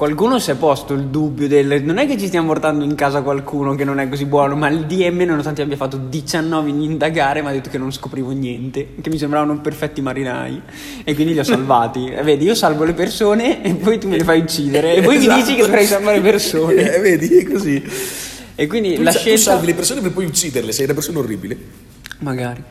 Qualcuno 0.00 0.38
si 0.38 0.50
è 0.50 0.54
posto 0.54 0.94
il 0.94 1.08
dubbio 1.08 1.46
del 1.46 1.84
non 1.84 1.98
è 1.98 2.06
che 2.06 2.16
ci 2.16 2.26
stiamo 2.26 2.46
portando 2.46 2.84
in 2.84 2.94
casa 2.94 3.20
qualcuno 3.20 3.74
che 3.74 3.84
non 3.84 4.00
è 4.00 4.08
così 4.08 4.24
buono, 4.24 4.56
ma 4.56 4.66
il 4.68 4.86
DM, 4.86 5.24
nonostante 5.24 5.60
abbia 5.60 5.76
fatto 5.76 5.98
19 5.98 6.70
in 6.70 6.80
indagare, 6.80 7.42
mi 7.42 7.48
ha 7.48 7.50
detto 7.50 7.68
che 7.68 7.76
non 7.76 7.92
scoprivo 7.92 8.30
niente, 8.30 8.94
che 8.98 9.10
mi 9.10 9.18
sembravano 9.18 9.60
perfetti 9.60 10.00
marinai 10.00 10.62
e 11.04 11.14
quindi 11.14 11.34
li 11.34 11.38
ho 11.40 11.42
salvati. 11.44 12.08
E 12.16 12.22
vedi, 12.22 12.46
io 12.46 12.54
salvo 12.54 12.84
le 12.84 12.94
persone 12.94 13.62
e 13.62 13.74
poi 13.74 13.98
tu 13.98 14.08
me 14.08 14.16
le 14.16 14.24
fai 14.24 14.40
uccidere 14.40 14.94
e 14.94 15.02
poi 15.02 15.18
mi 15.18 15.24
Esatto. 15.26 15.38
dici 15.42 15.54
che 15.56 15.62
dovrei 15.66 15.84
salvare 15.84 16.16
le 16.16 16.22
persone. 16.22 16.74
Eh, 16.96 16.98
vedi, 17.00 17.36
è 17.36 17.44
così. 17.44 17.84
E 18.54 18.66
quindi 18.66 18.94
Tu, 18.94 19.02
la 19.02 19.10
sa- 19.10 19.18
tu 19.18 19.24
scelta 19.24 19.40
salvi 19.50 19.66
le 19.66 19.74
persone 19.74 20.00
per 20.00 20.12
poi 20.12 20.24
ucciderle, 20.24 20.72
sei 20.72 20.84
una 20.86 20.94
persona 20.94 21.18
orribile. 21.18 21.58
magari 22.20 22.62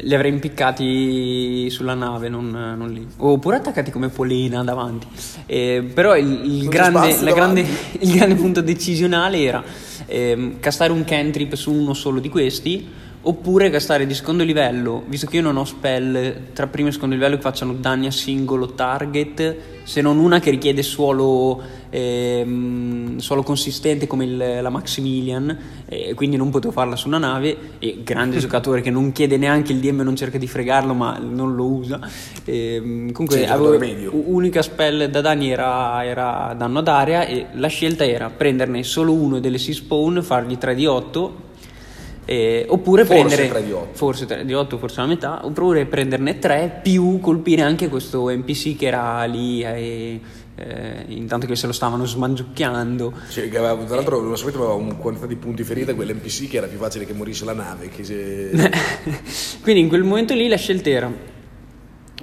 li 0.00 0.14
avrei 0.14 0.32
impiccati 0.32 1.68
sulla 1.70 1.94
nave, 1.94 2.28
non, 2.28 2.50
non 2.50 2.90
lì. 2.90 3.06
Oppure 3.18 3.56
attaccati 3.56 3.90
come 3.90 4.08
polena 4.08 4.64
davanti. 4.64 5.06
Eh, 5.46 5.88
però 5.92 6.16
il, 6.16 6.42
il 6.44 6.68
grande, 6.68 7.16
grande- 7.22 7.66
il 8.00 8.12
grande 8.12 8.34
punto 8.34 8.60
decisionale 8.60 9.40
era 9.40 9.62
ehm, 10.06 10.60
castare 10.60 10.92
un 10.92 11.04
cantrip 11.04 11.54
su 11.54 11.72
uno 11.72 11.94
solo 11.94 12.20
di 12.20 12.28
questi. 12.28 13.00
Oppure 13.24 13.70
castare 13.70 14.04
di 14.04 14.14
secondo 14.14 14.42
livello, 14.42 15.04
visto 15.06 15.28
che 15.28 15.36
io 15.36 15.42
non 15.42 15.56
ho 15.56 15.64
spell 15.64 16.52
tra 16.52 16.66
primo 16.66 16.88
e 16.88 16.92
secondo 16.92 17.14
livello 17.14 17.36
che 17.36 17.42
facciano 17.42 17.72
danni 17.74 18.06
a 18.06 18.10
singolo 18.10 18.72
target, 18.74 19.56
se 19.84 20.00
non 20.00 20.18
una 20.18 20.40
che 20.40 20.50
richiede 20.50 20.82
suolo, 20.82 21.62
ehm, 21.88 23.18
suolo 23.18 23.44
consistente 23.44 24.08
come 24.08 24.24
il- 24.24 24.58
la 24.60 24.70
Maximilian, 24.70 25.56
e 25.86 26.14
quindi 26.14 26.36
non 26.36 26.50
potevo 26.50 26.72
farla 26.72 26.96
su 26.96 27.06
una 27.06 27.18
nave. 27.18 27.56
E 27.78 28.00
grande 28.02 28.38
giocatore 28.40 28.80
che 28.80 28.90
non 28.90 29.12
chiede 29.12 29.36
neanche 29.36 29.70
il 29.70 29.78
DM, 29.78 30.00
non 30.00 30.16
cerca 30.16 30.36
di 30.36 30.48
fregarlo, 30.48 30.92
ma 30.92 31.16
non 31.18 31.54
lo 31.54 31.64
usa. 31.66 32.00
Ehm, 32.44 33.12
comunque, 33.12 33.46
avevo, 33.46 33.70
unica 34.10 34.62
spell 34.62 35.04
da 35.04 35.20
danni 35.20 35.48
era, 35.48 36.04
era 36.04 36.54
danno 36.58 36.80
ad 36.80 36.88
area 36.88 37.24
e 37.24 37.46
la 37.52 37.68
scelta 37.68 38.04
era 38.04 38.30
prenderne 38.30 38.82
solo 38.82 39.12
uno 39.12 39.38
delle 39.38 39.58
sea 39.58 39.74
spawn, 39.74 40.24
fargli 40.24 40.58
3 40.58 40.74
di 40.74 40.86
8 40.86 41.50
eh, 42.24 42.64
oppure 42.68 43.04
Forse 43.04 43.24
prendere 43.24 43.48
3 43.48 43.64
di 43.64 43.72
8. 43.72 43.88
forse 43.92 44.26
3 44.26 44.44
di 44.44 44.54
8 44.54 44.78
forse 44.78 45.00
la 45.00 45.06
metà 45.06 45.44
oppure 45.44 45.86
prenderne 45.86 46.38
3 46.38 46.80
più 46.82 47.18
colpire 47.20 47.62
anche 47.62 47.88
questo 47.88 48.30
NPC 48.30 48.76
che 48.76 48.86
era 48.86 49.24
lì 49.24 49.62
eh, 49.62 50.20
eh, 50.54 51.04
intanto 51.08 51.46
che 51.46 51.56
se 51.56 51.66
lo 51.66 51.72
stavano 51.72 52.04
smangiucchiando 52.04 53.12
Cioè, 53.30 53.46
aveva- 53.56 53.74
tra 53.84 53.96
l'altro, 53.96 54.20
non 54.20 54.36
sapete, 54.36 54.58
aveva 54.58 54.74
un 54.74 54.98
quantità 54.98 55.26
di 55.26 55.36
punti 55.36 55.64
ferita, 55.64 55.94
quell'NPC 55.94 56.48
che 56.48 56.58
era 56.58 56.66
più 56.66 56.78
facile 56.78 57.06
che 57.06 57.14
morisse 57.14 57.44
la 57.46 57.54
nave. 57.54 57.88
Che 57.88 58.04
se... 58.04 58.50
quindi 59.62 59.80
in 59.80 59.88
quel 59.88 60.04
momento 60.04 60.34
lì 60.34 60.48
la 60.48 60.56
scelta 60.56 60.90
era 60.90 61.10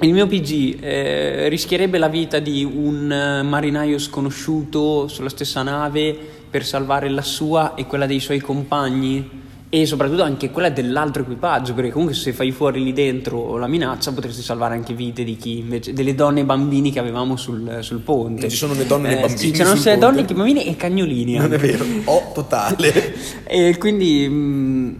il 0.01 0.13
mio 0.13 0.27
PG 0.27 0.77
eh, 0.81 1.49
rischierebbe 1.49 1.97
la 1.97 2.07
vita 2.07 2.39
di 2.39 2.63
un 2.63 3.11
eh, 3.11 3.41
marinaio 3.43 3.97
sconosciuto 3.97 5.09
sulla 5.09 5.27
stessa 5.27 5.61
nave 5.61 6.17
per 6.49 6.65
salvare 6.65 7.09
la 7.09 7.21
sua 7.21 7.73
e 7.75 7.85
quella 7.85 8.05
dei 8.05 8.21
suoi 8.21 8.39
compagni 8.39 9.29
e 9.71 9.85
soprattutto 9.85 10.23
anche 10.23 10.49
quella 10.49 10.69
dell'altro 10.69 11.21
equipaggio 11.21 11.75
perché 11.75 11.91
comunque 11.91 12.15
se 12.15 12.33
fai 12.33 12.51
fuori 12.51 12.83
lì 12.83 12.91
dentro 12.91 13.55
la 13.57 13.67
minaccia 13.67 14.11
potresti 14.11 14.41
salvare 14.41 14.73
anche 14.73 14.95
vite 14.95 15.23
di 15.23 15.35
chi 15.37 15.59
invece 15.59 15.93
delle 15.93 16.15
donne 16.15 16.39
e 16.39 16.43
bambini 16.43 16.91
che 16.91 16.97
avevamo 16.97 17.35
sul, 17.35 17.77
sul 17.81 17.99
ponte 17.99 18.41
Non 18.41 18.49
ci 18.49 18.55
sono 18.57 18.73
né 18.73 18.87
donne 18.87 19.09
né 19.09 19.17
Eh, 19.17 19.21
bambini 19.21 19.37
sì, 19.39 19.51
c'erano 19.51 19.75
sia 19.75 19.95
donne 19.95 20.25
che 20.25 20.33
bambini 20.33 20.65
e 20.65 20.75
cagnolini 20.75 21.35
non 21.35 21.51
è 21.51 21.55
anche. 21.55 21.67
vero, 21.67 21.85
ho 22.05 22.31
totale. 22.33 23.13
E 23.45 23.77
quindi 23.77 24.27
mh, 24.27 24.95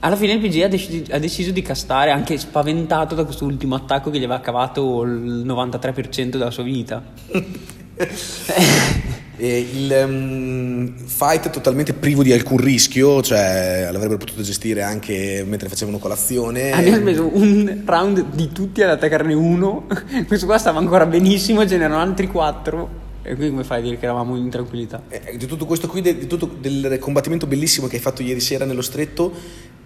alla 0.00 0.16
fine 0.16 0.32
il 0.32 0.40
PG 0.40 0.62
ha, 0.62 0.68
deci- 0.68 1.04
ha 1.10 1.18
deciso 1.18 1.52
di 1.52 1.62
castare, 1.62 2.10
anche 2.10 2.38
spaventato 2.38 3.14
da 3.14 3.24
questo 3.24 3.44
ultimo 3.44 3.76
attacco 3.76 4.10
che 4.10 4.18
gli 4.18 4.24
aveva 4.24 4.40
cavato 4.40 5.02
il 5.02 5.44
93% 5.46 6.30
della 6.30 6.50
sua 6.50 6.62
vita. 6.64 7.02
E 9.38 9.58
il 9.58 9.92
ehm, 9.92 10.96
fight 11.04 11.50
totalmente 11.50 11.92
privo 11.92 12.22
di 12.22 12.32
alcun 12.32 12.56
rischio, 12.56 13.20
cioè 13.22 13.88
l'avrebbero 13.92 14.18
potuto 14.18 14.42
gestire 14.42 14.82
anche 14.82 15.44
mentre 15.46 15.68
facevano 15.68 15.98
colazione. 15.98 16.72
Abbiamo 16.72 16.96
speso 16.96 17.30
un 17.30 17.82
round 17.84 18.24
di 18.32 18.50
tutti 18.50 18.82
ad 18.82 18.90
attaccarne 18.90 19.34
uno. 19.34 19.86
Questo 20.26 20.46
qua 20.46 20.56
stava 20.56 20.78
ancora 20.78 21.04
benissimo, 21.04 21.66
ce 21.66 21.76
n'erano 21.76 22.00
altri 22.00 22.28
quattro. 22.28 23.04
E 23.22 23.34
qui 23.34 23.50
come 23.50 23.64
fai 23.64 23.80
a 23.80 23.82
dire 23.82 23.98
che 23.98 24.04
eravamo 24.04 24.36
in 24.36 24.48
tranquillità? 24.48 25.02
Eh, 25.08 25.36
di 25.36 25.46
tutto 25.46 25.66
questo 25.66 25.88
qui, 25.88 26.00
de- 26.00 26.16
di 26.16 26.28
tutto 26.28 26.48
del 26.60 26.96
combattimento 27.00 27.48
bellissimo 27.48 27.88
che 27.88 27.96
hai 27.96 28.02
fatto 28.02 28.22
ieri 28.22 28.38
sera 28.38 28.64
nello 28.64 28.82
stretto, 28.82 29.32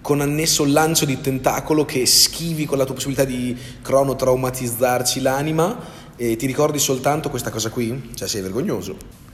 con 0.02 0.20
annesso 0.20 0.62
il 0.62 0.72
lancio 0.72 1.06
di 1.06 1.22
tentacolo 1.22 1.86
che 1.86 2.04
schivi 2.04 2.66
con 2.66 2.76
la 2.76 2.84
tua 2.84 2.94
possibilità 2.94 3.24
di 3.24 3.56
cronotraumatizzarci 3.80 5.22
l'anima, 5.22 5.78
e 6.16 6.36
ti 6.36 6.44
ricordi 6.44 6.78
soltanto 6.78 7.30
questa 7.30 7.48
cosa 7.48 7.70
qui? 7.70 8.10
Cioè 8.14 8.28
sei 8.28 8.42
vergognoso. 8.42 9.29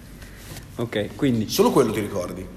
Ok, 0.77 1.17
quindi. 1.17 1.49
Solo 1.49 1.71
quello 1.71 1.93
ti 1.93 2.01
ricordi. 2.01 2.56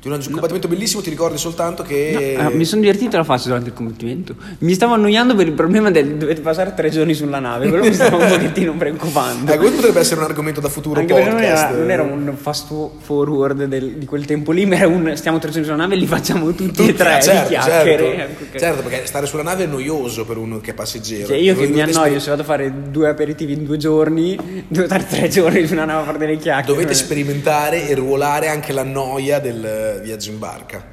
Di 0.00 0.08
un 0.08 0.18
combattimento 0.30 0.66
bellissimo 0.66 1.02
ti 1.02 1.10
ricordi 1.10 1.36
soltanto 1.36 1.82
che... 1.82 2.34
No, 2.38 2.46
ah, 2.46 2.50
mi 2.50 2.64
sono 2.64 2.80
divertito 2.80 3.18
la 3.18 3.24
fase 3.24 3.48
durante 3.48 3.68
il 3.68 3.74
combattimento. 3.74 4.34
Mi 4.60 4.72
stavo 4.72 4.94
annoiando 4.94 5.34
per 5.34 5.46
il 5.46 5.52
problema 5.52 5.90
del 5.90 6.14
dovete 6.16 6.40
passare 6.40 6.72
tre 6.74 6.88
giorni 6.88 7.12
sulla 7.12 7.38
nave. 7.38 7.68
Quello 7.68 7.84
mi 7.84 7.92
stava 7.92 8.16
un 8.16 8.28
pochettino 8.30 8.74
preoccupando. 8.78 9.52
Eh, 9.52 9.58
questo 9.58 9.76
potrebbe 9.76 10.00
essere 10.00 10.20
un 10.20 10.26
argomento 10.26 10.60
da 10.60 10.70
futuro 10.70 11.00
Anche 11.00 11.12
perché 11.12 11.28
non 11.28 11.38
podcast. 11.38 11.64
era, 11.68 11.76
non 11.76 11.90
era 11.90 12.02
un 12.02 12.34
fast 12.40 12.72
forward 13.00 13.64
del- 13.64 13.96
di 13.98 14.06
quel 14.06 14.24
tempo 14.24 14.52
lì, 14.52 14.64
ma 14.64 14.76
era 14.76 14.86
un 14.88 15.12
stiamo 15.16 15.38
tre 15.38 15.50
giorni 15.50 15.64
sulla 15.64 15.76
nave 15.76 15.94
e 15.94 15.98
li 15.98 16.06
facciamo 16.06 16.50
tutti, 16.54 16.88
e 16.88 16.94
tre 16.94 17.14
Ah, 17.16 17.20
certo, 17.20 17.48
chiacchiere. 17.48 18.02
certo. 18.16 18.44
Che- 18.52 18.58
Certo, 18.58 18.82
perché 18.82 19.06
stare 19.06 19.26
sulla 19.26 19.42
nave 19.42 19.64
è 19.64 19.66
noioso 19.66 20.24
per 20.24 20.38
uno 20.38 20.60
che 20.60 20.70
è 20.70 20.74
passeggero. 20.74 21.26
Cioè, 21.26 21.36
io 21.36 21.54
che 21.54 21.66
mi 21.66 21.82
annoio, 21.82 21.92
sper- 22.18 22.20
se 22.22 22.30
vado 22.30 22.40
a 22.42 22.44
fare 22.46 22.72
due 22.90 23.08
aperitivi 23.08 23.52
in 23.52 23.64
due 23.64 23.76
giorni, 23.76 24.64
devo 24.66 24.86
stare 24.86 25.06
tre 25.06 25.28
giorni 25.28 25.66
su 25.66 25.74
una 25.74 25.84
nave 25.84 26.00
a 26.00 26.04
fare 26.06 26.16
delle 26.18 26.36
chiacchiere. 26.38 26.72
Dovete 26.72 26.94
sperimentare 26.94 27.86
e 27.86 27.94
ruolare 27.94 28.48
anche 28.48 28.72
la 28.72 28.82
noia 28.82 29.38
del 29.40 29.89
viaggio 29.98 30.30
in 30.30 30.38
barca. 30.38 30.84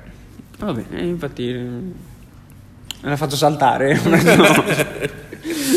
Va 0.59 0.73
bene, 0.73 1.01
infatti 1.01 1.49
eh, 1.49 1.55
me 1.55 1.93
la 3.01 3.17
faccio 3.17 3.35
saltare. 3.35 3.99
no. 4.03 5.25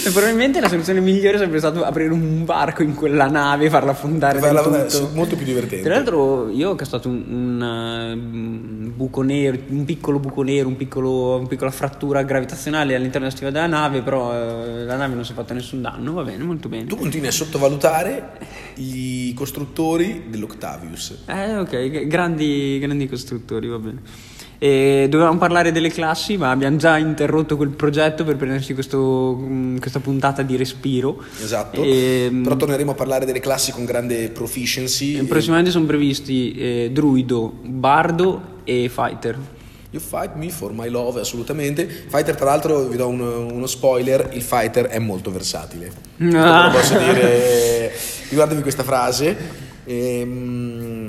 Probabilmente 0.03 0.61
la 0.61 0.69
soluzione 0.69 1.01
migliore 1.01 1.39
sarebbe 1.39 1.59
stato 1.59 1.85
aprire 1.85 2.13
un 2.13 2.45
barco 2.45 2.83
in 2.83 2.95
quella 2.95 3.29
nave 3.29 3.67
e 3.67 3.71
farla 3.71 3.91
affondare 3.91 4.41
del 4.41 4.61
tutto. 4.63 4.89
sì, 4.89 5.07
molto 5.13 5.37
più 5.37 5.45
divertente. 5.45 5.85
Tra 5.85 5.95
l'altro 5.95 6.49
io 6.51 6.71
ho 6.71 6.75
castato 6.75 7.09
un, 7.09 7.25
un, 7.29 7.63
eh, 7.63 8.13
un 8.13 8.93
buco 8.95 9.23
nero, 9.23 9.59
un 9.69 9.85
piccolo 9.85 10.19
buco 10.19 10.43
nero, 10.43 10.69
un 10.69 10.77
piccolo, 10.77 11.37
una 11.37 11.49
piccola 11.49 11.71
frattura 11.71 12.23
gravitazionale 12.23 12.95
all'interno 12.95 13.27
della 13.27 13.37
stiva 13.37 13.51
della 13.51 13.67
nave, 13.67 14.03
però 14.03 14.33
eh, 14.33 14.85
la 14.85 14.97
nave 14.97 15.15
non 15.15 15.25
si 15.25 15.33
è 15.33 15.35
fatta 15.35 15.55
nessun 15.55 15.83
danno, 15.83 16.13
va 16.13 16.23
bene, 16.23 16.43
molto 16.45 16.69
bene. 16.69 16.87
Tu 16.87 16.97
continui 16.97 17.29
a 17.29 17.33
sottovalutare 17.33 18.39
i 18.77 19.33
costruttori 19.35 20.25
dell'Octavius. 20.29 21.25
Eh, 21.27 21.57
ok, 21.57 22.07
grandi, 22.07 22.79
grandi 22.79 23.09
costruttori, 23.09 23.69
va 23.69 23.79
bene. 23.79 24.03
E 24.63 25.07
dovevamo 25.09 25.39
parlare 25.39 25.73
delle 25.73 25.89
classi, 25.89 26.37
ma 26.37 26.51
abbiamo 26.51 26.77
già 26.77 26.99
interrotto 26.99 27.57
quel 27.57 27.71
progetto 27.71 28.25
per 28.25 28.37
prenderci 28.37 28.75
questo, 28.75 29.35
mm, 29.41 29.79
questa 29.79 30.01
puntata 30.01 30.43
di 30.43 30.55
respiro. 30.57 31.23
Esatto. 31.43 31.83
E, 31.83 32.31
Però 32.43 32.55
torneremo 32.57 32.91
a 32.91 32.95
parlare 32.95 33.25
delle 33.25 33.41
classi 33.41 33.73
con 33.73 33.87
grande 33.87 34.29
proficiency. 34.29 35.17
e 35.17 35.25
prossimamente 35.25 35.71
sono 35.71 35.87
previsti 35.87 36.53
eh, 36.53 36.91
druido, 36.93 37.51
bardo 37.63 38.59
e 38.65 38.91
fighter. 38.93 39.39
You 39.93 40.01
fight 40.03 40.35
me 40.35 40.51
for 40.51 40.73
my 40.75 40.91
love, 40.91 41.21
assolutamente. 41.21 41.89
Fighter, 41.89 42.37
tra 42.37 42.45
l'altro, 42.45 42.83
vi 42.87 42.97
do 42.99 43.09
un- 43.09 43.21
uno 43.51 43.67
spoiler: 43.67 44.29
il 44.35 44.43
fighter 44.43 44.89
è 44.89 44.99
molto 44.99 45.33
versatile. 45.33 45.91
Lo 46.19 46.31
posso 46.71 46.99
dire. 46.99 47.91
Ricordatevi 48.29 48.61
questa 48.61 48.83
frase. 48.85 49.37
Ehm, 49.87 51.00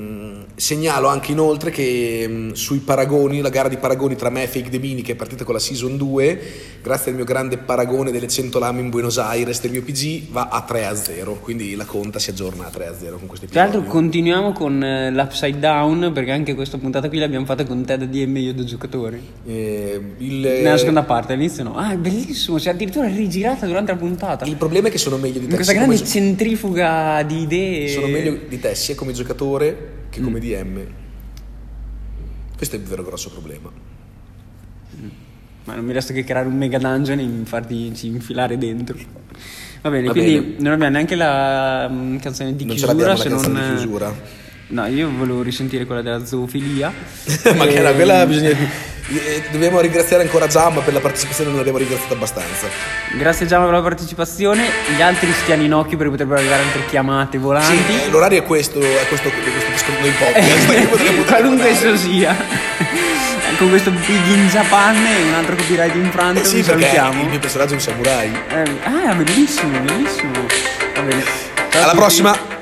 Segnalo 0.62 1.08
anche 1.08 1.32
inoltre 1.32 1.72
che 1.72 2.28
mh, 2.28 2.52
sui 2.52 2.78
paragoni, 2.78 3.42
la 3.42 3.50
gara 3.50 3.68
di 3.68 3.78
paragoni 3.78 4.16
tra 4.16 4.30
me 4.30 4.44
e 4.44 4.48
Fake 4.48 4.70
The 4.70 4.78
Mini 4.78 5.02
che 5.02 5.14
è 5.14 5.16
partita 5.16 5.44
con 5.44 5.56
la 5.56 5.60
Season 5.60 5.98
2, 5.98 6.42
grazie 6.84 7.10
al 7.10 7.18
mio 7.18 7.26
grande 7.26 7.58
paragone 7.58 8.12
delle 8.12 8.28
100 8.28 8.60
lame 8.60 8.82
in 8.82 8.92
Buenos 8.92 9.18
Aires 9.18 9.60
del 9.60 9.72
mio 9.72 9.82
PG, 9.82 10.30
va 10.30 10.50
a 10.50 10.62
3 10.62 10.86
a 10.86 10.94
0. 10.96 11.40
Quindi 11.42 11.74
la 11.74 11.86
conta 11.86 12.20
si 12.20 12.30
aggiorna 12.30 12.68
a 12.68 12.70
3 12.70 12.86
a 12.86 12.96
0 12.96 13.18
con 13.18 13.28
questo 13.28 13.48
Tra 13.48 13.64
l'altro 13.64 13.82
continuiamo 13.82 14.52
con 14.52 14.84
eh, 14.84 15.10
l'Upside 15.10 15.58
Down 15.58 16.12
perché 16.14 16.30
anche 16.30 16.54
questa 16.54 16.78
puntata 16.78 17.10
qui 17.10 17.18
l'abbiamo 17.18 17.48
fatta 17.48 17.66
con 17.66 17.84
Ted 17.84 18.04
DM 18.04 18.36
e 18.36 18.40
io 18.42 18.54
da 18.54 18.64
giocatori. 18.64 19.20
Eh, 19.44 20.00
il, 20.20 20.42
Nella 20.42 20.78
seconda 20.78 21.02
parte, 21.02 21.34
all'inizio 21.34 21.64
no. 21.64 21.76
Ah, 21.76 21.94
è 21.94 21.98
bellissimo, 21.98 22.60
si 22.60 22.68
è 22.68 22.70
addirittura 22.70 23.08
rigirata 23.08 23.66
durante 23.66 23.94
la 23.94 23.98
puntata. 23.98 24.46
il 24.46 24.58
problema 24.58 24.90
è 24.90 24.92
che 24.92 25.00
sono 25.00 25.18
meglio 25.18 25.40
di 25.40 25.48
te. 25.48 25.56
questa 25.56 25.74
grande 25.74 25.96
come 25.96 26.08
centrifuga 26.08 27.24
di 27.24 27.42
idee. 27.42 27.88
sono 27.88 28.06
meglio 28.06 28.38
di 28.48 28.60
te 28.60 28.76
sia 28.76 28.94
come 28.94 29.12
giocatore 29.12 30.01
che 30.12 30.22
come 30.22 30.38
Mm. 30.38 30.42
DM. 30.42 30.80
Questo 32.56 32.76
è 32.76 32.80
il 32.80 32.86
vero 32.86 33.02
grosso 33.04 33.32
problema. 33.32 33.72
Ma 35.64 35.76
non 35.76 35.86
mi 35.86 35.94
resta 35.94 36.14
che 36.14 36.24
creare 36.24 36.48
un 36.48 36.58
mega 36.58 36.78
dungeon 36.78 37.20
e 37.20 37.46
farti 37.46 37.92
infilare 38.04 38.58
dentro. 38.58 38.98
Va 39.82 39.90
bene, 39.90 40.08
Va 40.08 40.12
quindi 40.12 40.40
bene. 40.40 40.56
non 40.60 40.74
abbiamo 40.74 40.92
neanche 40.94 41.16
la 41.16 41.88
mm, 41.90 42.18
canzone 42.18 42.56
di 42.56 42.66
Non 42.66 42.76
chiusura 42.76 43.16
se 43.16 43.30
non 43.30 43.42
di 43.42 43.76
chiusura. 43.78 44.14
No, 44.68 44.86
io 44.86 45.10
volevo 45.12 45.42
risentire 45.42 45.86
quella 45.86 46.02
della 46.02 46.24
zoofilia. 46.26 46.92
Ma 47.56 47.66
che 47.66 47.74
era 47.76 47.94
quella 47.94 48.26
bisogna. 48.26 48.58
Eh, 49.10 49.44
Dobbiamo 49.52 49.80
ringraziare 49.80 50.24
ancora 50.24 50.48
Giamma 50.48 50.82
per 50.82 50.94
la 50.94 51.00
partecipazione, 51.00 51.50
non 51.50 51.58
l'abbiamo 51.58 51.78
ringraziato 51.80 52.14
abbastanza. 52.14 52.68
Grazie 53.18 53.46
Giamma 53.46 53.66
per 53.66 53.74
la 53.74 53.82
partecipazione. 53.82 54.66
Gli 54.96 55.02
altri 55.02 55.32
stiano 55.42 55.64
in 55.64 55.74
occhio 55.74 55.98
perché 55.98 56.12
potrebbero 56.12 56.40
arrivare 56.40 56.64
altre 56.64 56.86
chiamate 56.86 57.38
Sì, 57.38 57.44
volanti. 57.44 57.94
eh, 58.06 58.10
l'orario 58.10 58.40
è 58.40 58.44
questo, 58.44 58.80
è 58.80 59.06
questo, 59.08 59.28
è 59.28 59.32
questo 59.70 59.92
podcast. 59.92 60.68
che 60.76 60.88
potremmo 60.88 61.24
Qualunque 61.24 61.70
esso 61.70 61.96
sia. 61.98 62.36
Con 63.58 63.70
questo 63.70 63.92
Big 63.92 64.26
in 64.28 64.48
Japan 64.48 64.96
e 65.06 65.24
un 65.24 65.34
altro 65.34 65.56
copyright 65.56 65.94
in 65.94 66.10
Francia 66.10 66.42
Eh 66.42 66.46
sì, 66.46 66.64
salutiamo. 66.64 67.22
il 67.22 67.28
mio 67.30 67.40
personaggio 67.40 67.72
è 67.72 67.76
un 67.76 67.82
samurai. 67.82 68.32
Eh, 68.50 68.64
ah, 68.86 69.14
bellissimo, 69.14 69.78
bellissimo. 69.80 70.32
Va 70.96 71.02
bene. 71.02 71.24
Ciao 71.70 71.84
Alla 71.84 71.94
prossima! 71.94 72.61